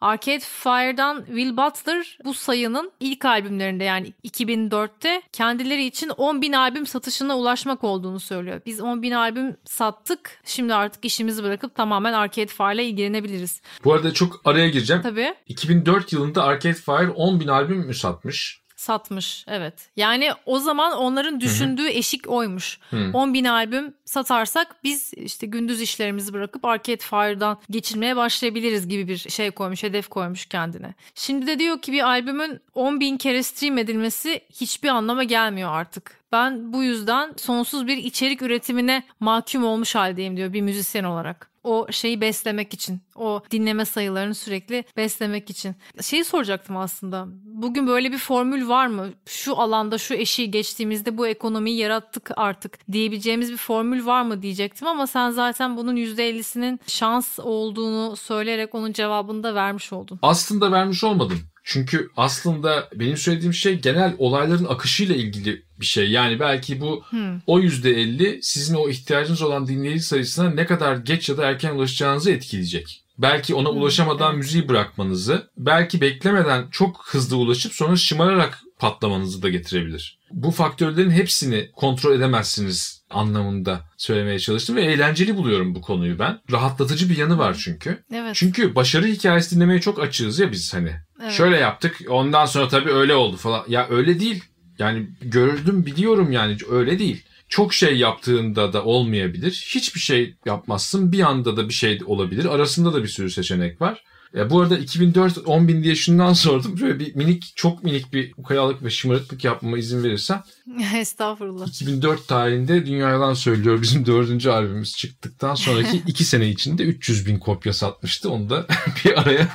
[0.02, 6.86] Arcade Fire'dan Will Butler bu sayının ilk albümlerinde yani 2004'te kendileri için 10 bin albüm
[6.86, 8.62] satışına ulaşmak olduğunu söylüyor.
[8.66, 10.42] Biz 10 bin albüm sattık.
[10.46, 13.62] Şimdi artık işimizi bırakıp tamamen Arcade Fire ile ilgilenebiliriz.
[13.84, 15.02] Bu arada çok araya gireceğim.
[15.02, 15.34] Tabii.
[15.48, 18.61] 2004 yılında Arcade Fire 10 bin albüm mü satmış?
[18.82, 19.90] Satmış evet.
[19.96, 21.92] Yani o zaman onların düşündüğü Hı-hı.
[21.92, 22.80] eşik oymuş.
[22.90, 23.12] Hı.
[23.14, 29.18] 10 bin albüm satarsak biz işte gündüz işlerimizi bırakıp Arcade Fire'dan geçirmeye başlayabiliriz gibi bir
[29.18, 30.94] şey koymuş, hedef koymuş kendine.
[31.16, 36.22] Şimdi de diyor ki bir albümün 10 bin kere stream edilmesi hiçbir anlama gelmiyor artık.
[36.32, 41.88] Ben bu yüzden sonsuz bir içerik üretimine mahkum olmuş haldeyim diyor bir müzisyen olarak o
[41.92, 43.02] şeyi beslemek için.
[43.16, 45.76] O dinleme sayılarını sürekli beslemek için.
[46.02, 47.28] Şeyi soracaktım aslında.
[47.44, 49.10] Bugün böyle bir formül var mı?
[49.26, 54.88] Şu alanda şu eşiği geçtiğimizde bu ekonomiyi yarattık artık diyebileceğimiz bir formül var mı diyecektim
[54.88, 60.20] ama sen zaten bunun %50'sinin şans olduğunu söyleyerek onun cevabını da vermiş oldun.
[60.22, 61.51] Aslında vermiş olmadım.
[61.64, 66.12] Çünkü aslında benim söylediğim şey genel olayların akışıyla ilgili bir şey.
[66.12, 67.40] Yani belki bu hmm.
[67.48, 71.76] o yüzde elli sizin o ihtiyacınız olan dinleyici sayısına ne kadar geç ya da erken
[71.76, 73.04] ulaşacağınızı etkileyecek.
[73.18, 74.38] Belki ona hmm, ulaşamadan evet.
[74.38, 80.21] müziği bırakmanızı, belki beklemeden çok hızlı ulaşıp sonra şımararak patlamanızı da getirebilir.
[80.34, 86.40] Bu faktörlerin hepsini kontrol edemezsiniz anlamında söylemeye çalıştım ve eğlenceli buluyorum bu konuyu ben.
[86.52, 88.04] Rahatlatıcı bir yanı var çünkü.
[88.14, 88.36] Evet.
[88.36, 90.96] Çünkü başarı hikayesi dinlemeye çok açığız ya biz hani.
[91.24, 91.32] Evet.
[91.32, 93.64] Şöyle yaptık ondan sonra tabii öyle oldu falan.
[93.68, 94.44] Ya öyle değil.
[94.80, 97.24] Yani gördüm biliyorum yani öyle değil.
[97.50, 99.66] Çok şey yaptığında da olmayabilir.
[99.76, 102.46] Hiçbir şey yapmazsın bir anda da bir şey olabilir.
[102.46, 104.04] Arasında da bir sürü seçenek var.
[104.34, 106.80] Ya bu arada 2004 10 bin diye şundan sordum.
[106.82, 110.44] Böyle bir minik çok minik bir ukayalık ve şımarıklık yapmama izin verirsen.
[110.96, 111.68] Estağfurullah.
[111.68, 117.40] 2004 tarihinde Dünya Yalan Söylüyor bizim dördüncü albümümüz çıktıktan sonraki iki sene içinde 300 bin
[117.40, 118.30] kopya satmıştı.
[118.30, 118.68] Onu da
[119.06, 119.48] bir araya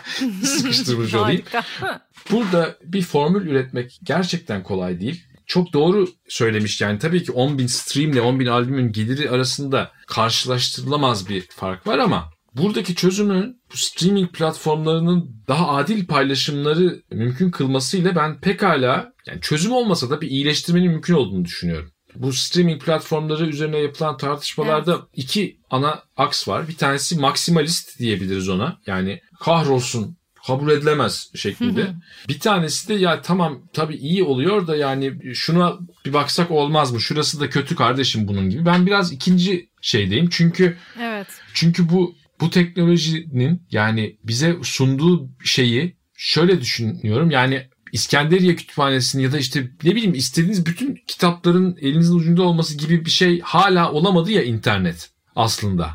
[0.45, 1.43] sıkıştırmış olayım.
[2.31, 7.67] Burada bir formül üretmek gerçekten kolay değil çok doğru söylemiş yani tabii ki 10 bin
[7.67, 13.77] stream ile 10 bin albümün geliri arasında karşılaştırılamaz bir fark var ama buradaki çözümün bu
[13.77, 20.91] streaming platformlarının daha adil paylaşımları mümkün kılmasıyla ben pekala yani çözüm olmasa da bir iyileştirmenin
[20.91, 21.91] mümkün olduğunu düşünüyorum.
[22.15, 25.05] Bu streaming platformları üzerine yapılan tartışmalarda evet.
[25.15, 26.69] iki ana aks var.
[26.69, 28.79] Bir tanesi maksimalist diyebiliriz ona.
[28.87, 31.95] Yani kahrolsun kabul edilemez şeklinde.
[32.29, 37.01] bir tanesi de ya tamam tabii iyi oluyor da yani şuna bir baksak olmaz mı?
[37.01, 38.67] Şurası da kötü kardeşim bunun gibi.
[38.67, 40.29] Ben biraz ikinci şeydeyim.
[40.31, 41.27] Çünkü Evet.
[41.55, 47.31] Çünkü bu bu teknolojinin yani bize sunduğu şeyi şöyle düşünüyorum.
[47.31, 53.05] Yani İskenderiye Kütüphanesi'nin ya da işte ne bileyim istediğiniz bütün kitapların elinizin ucunda olması gibi
[53.05, 55.11] bir şey hala olamadı ya internet.
[55.37, 55.91] aslında.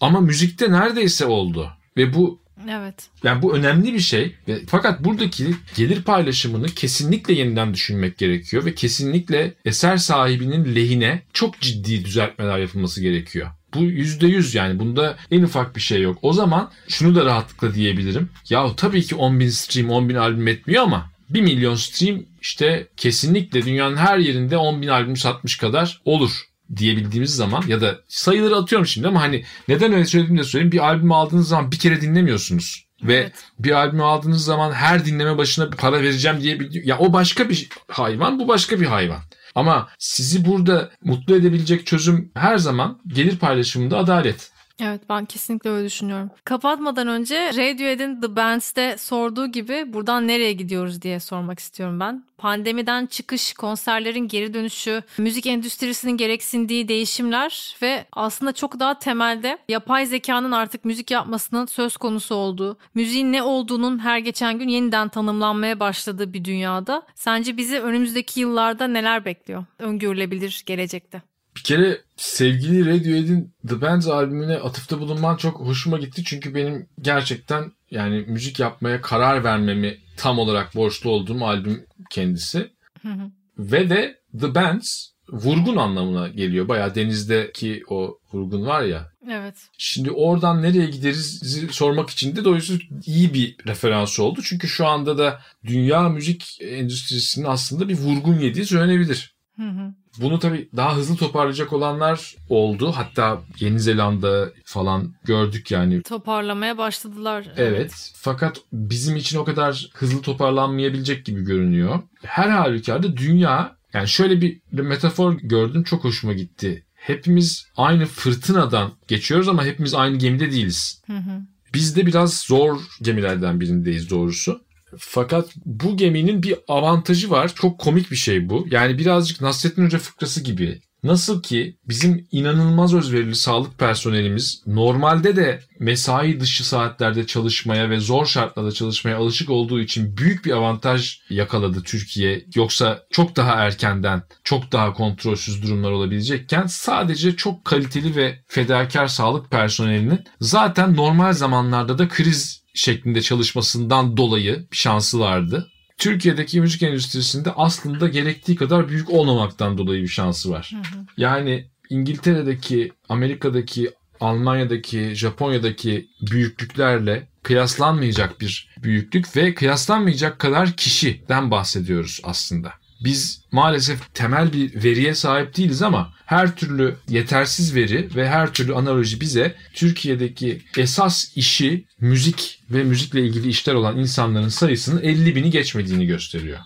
[0.00, 1.70] Ama müzikte neredeyse oldu.
[1.96, 3.08] Ve bu Evet.
[3.24, 4.34] yani bu önemli bir şey.
[4.66, 5.46] Fakat buradaki
[5.76, 13.00] gelir paylaşımını kesinlikle yeniden düşünmek gerekiyor ve kesinlikle eser sahibinin lehine çok ciddi düzeltmeler yapılması
[13.00, 13.50] gerekiyor.
[13.74, 16.18] Bu yüzde yüz yani bunda en ufak bir şey yok.
[16.22, 18.30] O zaman şunu da rahatlıkla diyebilirim.
[18.50, 22.88] Ya tabii ki 10 bin stream 10 bin albüm etmiyor ama 1 milyon stream işte
[22.96, 26.30] kesinlikle dünyanın her yerinde 10 bin albüm satmış kadar olur
[26.76, 30.72] diyebildiğimiz zaman ya da sayıları atıyorum şimdi ama hani neden öyle söylediğimi de söyleyeyim.
[30.72, 32.83] Bir albüm aldığınız zaman bir kere dinlemiyorsunuz.
[33.02, 33.32] Ve Evet.
[33.58, 36.84] bir albümü aldığınız zaman her dinleme başına bir para vereceğim diye bir...
[36.84, 39.20] Ya o başka bir hayvan, bu başka bir hayvan.
[39.54, 44.53] Ama sizi burada mutlu edebilecek çözüm her zaman gelir paylaşımında adalet.
[44.80, 46.30] Evet ben kesinlikle öyle düşünüyorum.
[46.44, 52.24] Kapatmadan önce Radiohead'in The Bands'te sorduğu gibi buradan nereye gidiyoruz diye sormak istiyorum ben.
[52.38, 60.06] Pandemiden çıkış, konserlerin geri dönüşü, müzik endüstrisinin gereksindiği değişimler ve aslında çok daha temelde yapay
[60.06, 65.80] zekanın artık müzik yapmasının söz konusu olduğu, müziğin ne olduğunun her geçen gün yeniden tanımlanmaya
[65.80, 69.64] başladığı bir dünyada sence bizi önümüzdeki yıllarda neler bekliyor?
[69.78, 71.33] Öngörülebilir gelecekte.
[71.56, 76.24] Bir kere sevgili Radiohead'in The Bands albümüne atıfta bulunman çok hoşuma gitti.
[76.24, 82.70] Çünkü benim gerçekten yani müzik yapmaya karar vermemi tam olarak borçlu olduğum albüm kendisi.
[83.02, 83.30] Hı hı.
[83.58, 86.68] Ve de The Bands vurgun anlamına geliyor.
[86.68, 89.10] Bayağı denizdeki o vurgun var ya.
[89.30, 89.54] Evet.
[89.78, 94.40] Şimdi oradan nereye gideriz sormak için de dolayısıyla iyi bir referans oldu.
[94.44, 99.34] Çünkü şu anda da dünya müzik endüstrisinin aslında bir vurgun yediği söylenebilir.
[99.56, 99.94] Hı hı.
[100.20, 102.92] Bunu tabii daha hızlı toparlayacak olanlar oldu.
[102.96, 106.02] Hatta Yeni Zelanda falan gördük yani.
[106.02, 107.46] Toparlamaya başladılar.
[107.56, 108.12] Evet.
[108.14, 111.98] Fakat bizim için o kadar hızlı toparlanmayabilecek gibi görünüyor.
[112.22, 116.84] Her halükarda dünya yani şöyle bir, bir metafor gördüm çok hoşuma gitti.
[116.94, 121.02] Hepimiz aynı fırtınadan geçiyoruz ama hepimiz aynı gemide değiliz.
[121.06, 121.42] Hı hı.
[121.74, 124.60] Biz de biraz zor gemilerden birindeyiz doğrusu.
[124.98, 127.54] Fakat bu geminin bir avantajı var.
[127.54, 128.66] Çok komik bir şey bu.
[128.70, 130.80] Yani birazcık Nasrettin Hoca fıkrası gibi.
[131.04, 138.26] Nasıl ki bizim inanılmaz özverili sağlık personelimiz normalde de mesai dışı saatlerde çalışmaya ve zor
[138.26, 142.44] şartlarda çalışmaya alışık olduğu için büyük bir avantaj yakaladı Türkiye.
[142.54, 149.50] Yoksa çok daha erkenden, çok daha kontrolsüz durumlar olabilecekken sadece çok kaliteli ve fedakar sağlık
[149.50, 155.70] personelinin zaten normal zamanlarda da kriz şeklinde çalışmasından dolayı şansı vardı.
[155.98, 160.70] Türkiye'deki müzik endüstrisinde aslında gerektiği kadar büyük olmamaktan dolayı bir şansı var.
[161.16, 172.72] Yani İngiltere'deki, Amerika'daki, Almanya'daki, Japonya'daki büyüklüklerle kıyaslanmayacak bir büyüklük ve kıyaslanmayacak kadar kişiden bahsediyoruz aslında.
[173.00, 178.74] Biz maalesef temel bir veriye sahip değiliz ama her türlü yetersiz veri ve her türlü
[178.74, 185.50] analoji bize Türkiye'deki esas işi müzik ve müzikle ilgili işler olan insanların sayısının 50 bini
[185.50, 186.58] geçmediğini gösteriyor.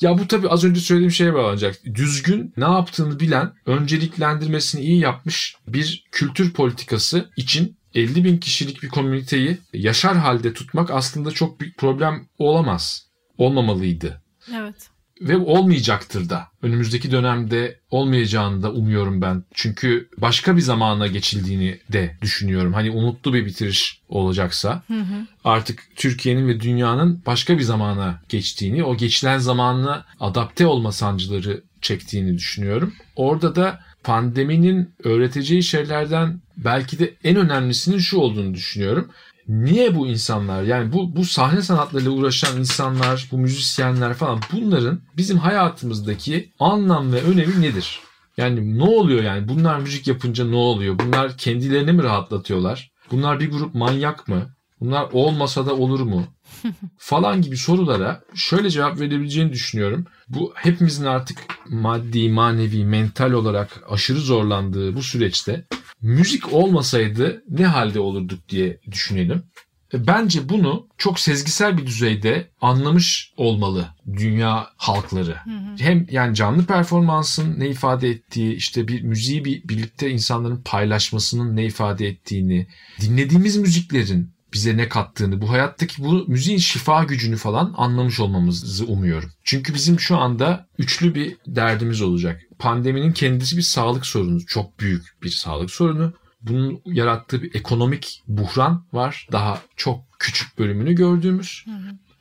[0.00, 1.76] Ya bu tabii az önce söylediğim şeye bağlanacak.
[1.94, 8.88] Düzgün ne yaptığını bilen, önceliklendirmesini iyi yapmış bir kültür politikası için 50 bin kişilik bir
[8.88, 13.06] komüniteyi yaşar halde tutmak aslında çok büyük problem olamaz.
[13.38, 14.22] Olmamalıydı
[14.54, 14.91] Evet.
[15.28, 16.48] Ve olmayacaktır da.
[16.62, 19.44] Önümüzdeki dönemde olmayacağını da umuyorum ben.
[19.54, 22.72] Çünkü başka bir zamana geçildiğini de düşünüyorum.
[22.72, 24.82] Hani umutlu bir bitiriş olacaksa
[25.44, 32.38] artık Türkiye'nin ve dünyanın başka bir zamana geçtiğini, o geçilen zamanla adapte olma sancıları çektiğini
[32.38, 32.94] düşünüyorum.
[33.16, 39.08] Orada da pandeminin öğreteceği şeylerden belki de en önemlisinin şu olduğunu düşünüyorum.
[39.48, 45.38] Niye bu insanlar yani bu bu sahne sanatlarıyla uğraşan insanlar, bu müzisyenler falan bunların bizim
[45.38, 48.00] hayatımızdaki anlam ve önemi nedir?
[48.36, 49.48] Yani ne oluyor yani?
[49.48, 50.98] Bunlar müzik yapınca ne oluyor?
[50.98, 52.92] Bunlar kendilerini mi rahatlatıyorlar?
[53.10, 54.54] Bunlar bir grup manyak mı?
[54.80, 56.24] Bunlar olmasa da olur mu?
[56.98, 60.06] Falan gibi sorulara şöyle cevap verebileceğini düşünüyorum.
[60.28, 61.38] Bu hepimizin artık
[61.68, 65.64] maddi, manevi, mental olarak aşırı zorlandığı bu süreçte
[66.02, 69.42] müzik olmasaydı ne halde olurduk diye düşünelim.
[69.94, 75.36] E, Bence bunu çok sezgisel bir düzeyde anlamış olmalı dünya halkları.
[75.78, 81.64] Hem yani canlı performansın ne ifade ettiği, işte bir müziği bir birlikte insanların paylaşmasının ne
[81.64, 82.66] ifade ettiğini,
[83.00, 89.30] dinlediğimiz müziklerin bize ne kattığını, bu hayattaki bu müziğin şifa gücünü falan anlamış olmamızı umuyorum.
[89.44, 92.40] Çünkü bizim şu anda üçlü bir derdimiz olacak.
[92.58, 96.12] Pandeminin kendisi bir sağlık sorunu, çok büyük bir sağlık sorunu.
[96.42, 99.28] Bunun yarattığı bir ekonomik buhran var.
[99.32, 101.64] Daha çok küçük bölümünü gördüğümüz.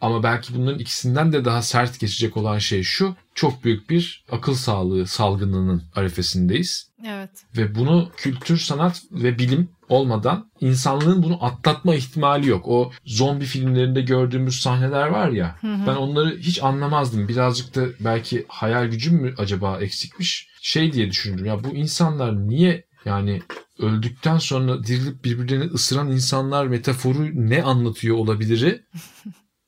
[0.02, 3.16] Ama belki bunların ikisinden de daha sert geçecek olan şey şu.
[3.36, 6.92] Çok büyük bir akıl sağlığı salgınının arifesindeyiz.
[7.08, 7.30] Evet.
[7.58, 12.68] Ve bunu kültür, sanat ve bilim olmadan insanlığın bunu atlatma ihtimali yok.
[12.68, 15.88] O zombi filmlerinde gördüğümüz sahneler var ya Hı hı.
[15.88, 17.28] ben onları hiç anlamazdım.
[17.28, 20.48] Birazcık da belki hayal gücüm mü acaba eksikmiş?
[20.62, 23.42] Şey diye düşündüm ya bu insanlar niye yani
[23.80, 28.82] öldükten sonra dirilip birbirlerini ısıran insanlar metaforu ne anlatıyor olabiliri?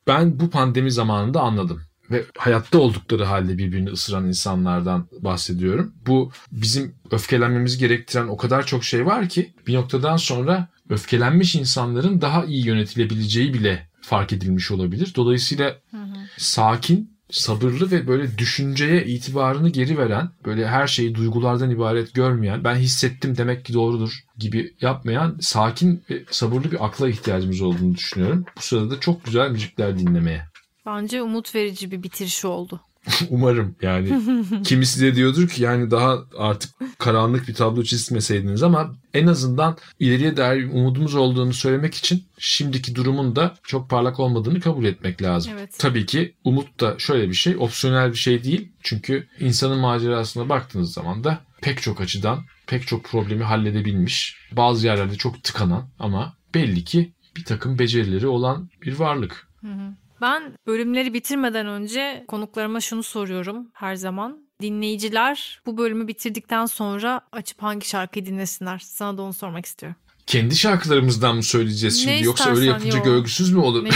[0.06, 5.94] Ben bu pandemi zamanında anladım ve hayatta oldukları halde birbirini ısıran insanlardan bahsediyorum.
[6.06, 12.20] Bu bizim öfkelenmemizi gerektiren o kadar çok şey var ki bir noktadan sonra öfkelenmiş insanların
[12.20, 15.12] daha iyi yönetilebileceği bile fark edilmiş olabilir.
[15.16, 15.76] Dolayısıyla
[16.38, 22.74] sakin, sabırlı ve böyle düşünceye itibarını geri veren, böyle her şeyi duygulardan ibaret görmeyen, ben
[22.74, 28.44] hissettim demek ki doğrudur gibi yapmayan sakin ve sabırlı bir akla ihtiyacımız olduğunu düşünüyorum.
[28.56, 30.44] Bu sırada çok güzel müzikler dinlemeye.
[30.86, 32.80] Bence umut verici bir bitiriş oldu.
[33.30, 34.20] Umarım yani.
[34.64, 40.36] Kimisi de diyordur ki yani daha artık karanlık bir tablo çizmeseydiniz ama en azından ileriye
[40.36, 45.52] dair umudumuz olduğunu söylemek için şimdiki durumun da çok parlak olmadığını kabul etmek lazım.
[45.58, 45.76] Evet.
[45.78, 48.72] Tabii ki umut da şöyle bir şey, opsiyonel bir şey değil.
[48.82, 54.36] Çünkü insanın macerasına baktığınız zaman da pek çok açıdan pek çok problemi halledebilmiş.
[54.52, 59.48] Bazı yerlerde çok tıkanan ama belli ki bir takım becerileri olan bir varlık.
[60.20, 64.44] Ben bölümleri bitirmeden önce konuklarıma şunu soruyorum her zaman.
[64.62, 68.78] Dinleyiciler bu bölümü bitirdikten sonra açıp hangi şarkıyı dinlesinler?
[68.78, 69.96] Sana da onu sormak istiyorum.
[70.26, 73.04] Kendi şarkılarımızdan mı söyleyeceğiz şimdi Ne yoksa öyle yapınca yok.
[73.04, 73.84] görgüsüz mü olur?
[73.84, 73.90] Ne,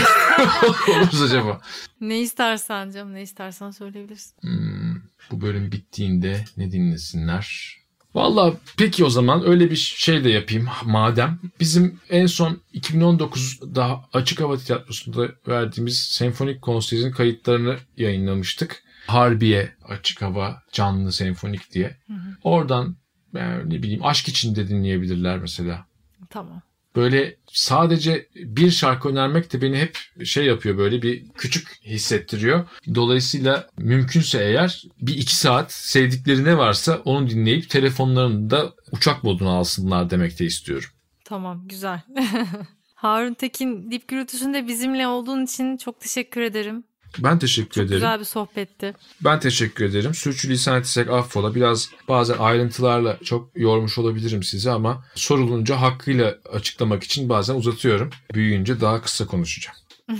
[0.97, 1.61] oluruz acaba?
[2.01, 4.35] ne istersen canım ne istersen söyleyebilirsin.
[4.41, 4.95] Hmm,
[5.31, 7.77] bu bölüm bittiğinde ne dinlesinler?
[8.15, 11.39] Valla peki o zaman öyle bir şey de yapayım madem.
[11.61, 18.83] Bizim en son 2019'da Açık Hava Tiyatrosu'nda verdiğimiz senfonik konserin kayıtlarını yayınlamıştık.
[19.07, 21.97] Harbiye Açık Hava Canlı Senfonik diye.
[22.43, 22.97] Oradan
[23.35, 25.87] yani ne bileyim aşk içinde dinleyebilirler mesela.
[26.31, 26.63] Tamam.
[26.97, 32.69] Böyle sadece bir şarkı önermek de beni hep şey yapıyor böyle bir küçük hissettiriyor.
[32.95, 39.51] Dolayısıyla mümkünse eğer bir iki saat sevdikleri ne varsa onu dinleyip telefonlarını da uçak moduna
[39.51, 40.91] alsınlar demek de istiyorum.
[41.25, 42.01] Tamam güzel.
[42.95, 46.85] Harun Tekin Dip Gürültüsü'nde bizimle olduğun için çok teşekkür ederim.
[47.19, 47.97] Ben teşekkür ederim.
[47.97, 48.95] Güzel bir sohbetti.
[49.21, 50.15] Ben teşekkür ederim.
[50.15, 51.55] Sürçülisan etsek affola.
[51.55, 58.11] Biraz bazen ayrıntılarla çok yormuş olabilirim sizi ama sorulunca hakkıyla açıklamak için bazen uzatıyorum.
[58.35, 59.79] Büyüyünce daha kısa konuşacağım.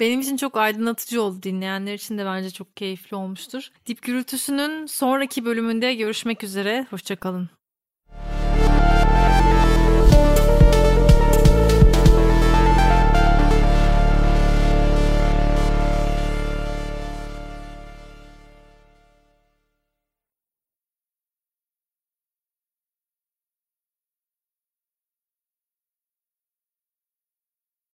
[0.00, 1.42] Benim için çok aydınlatıcı oldu.
[1.42, 3.68] Dinleyenler için de bence çok keyifli olmuştur.
[3.86, 6.86] Dip Gürültüsü'nün sonraki bölümünde görüşmek üzere.
[6.90, 7.50] Hoşçakalın.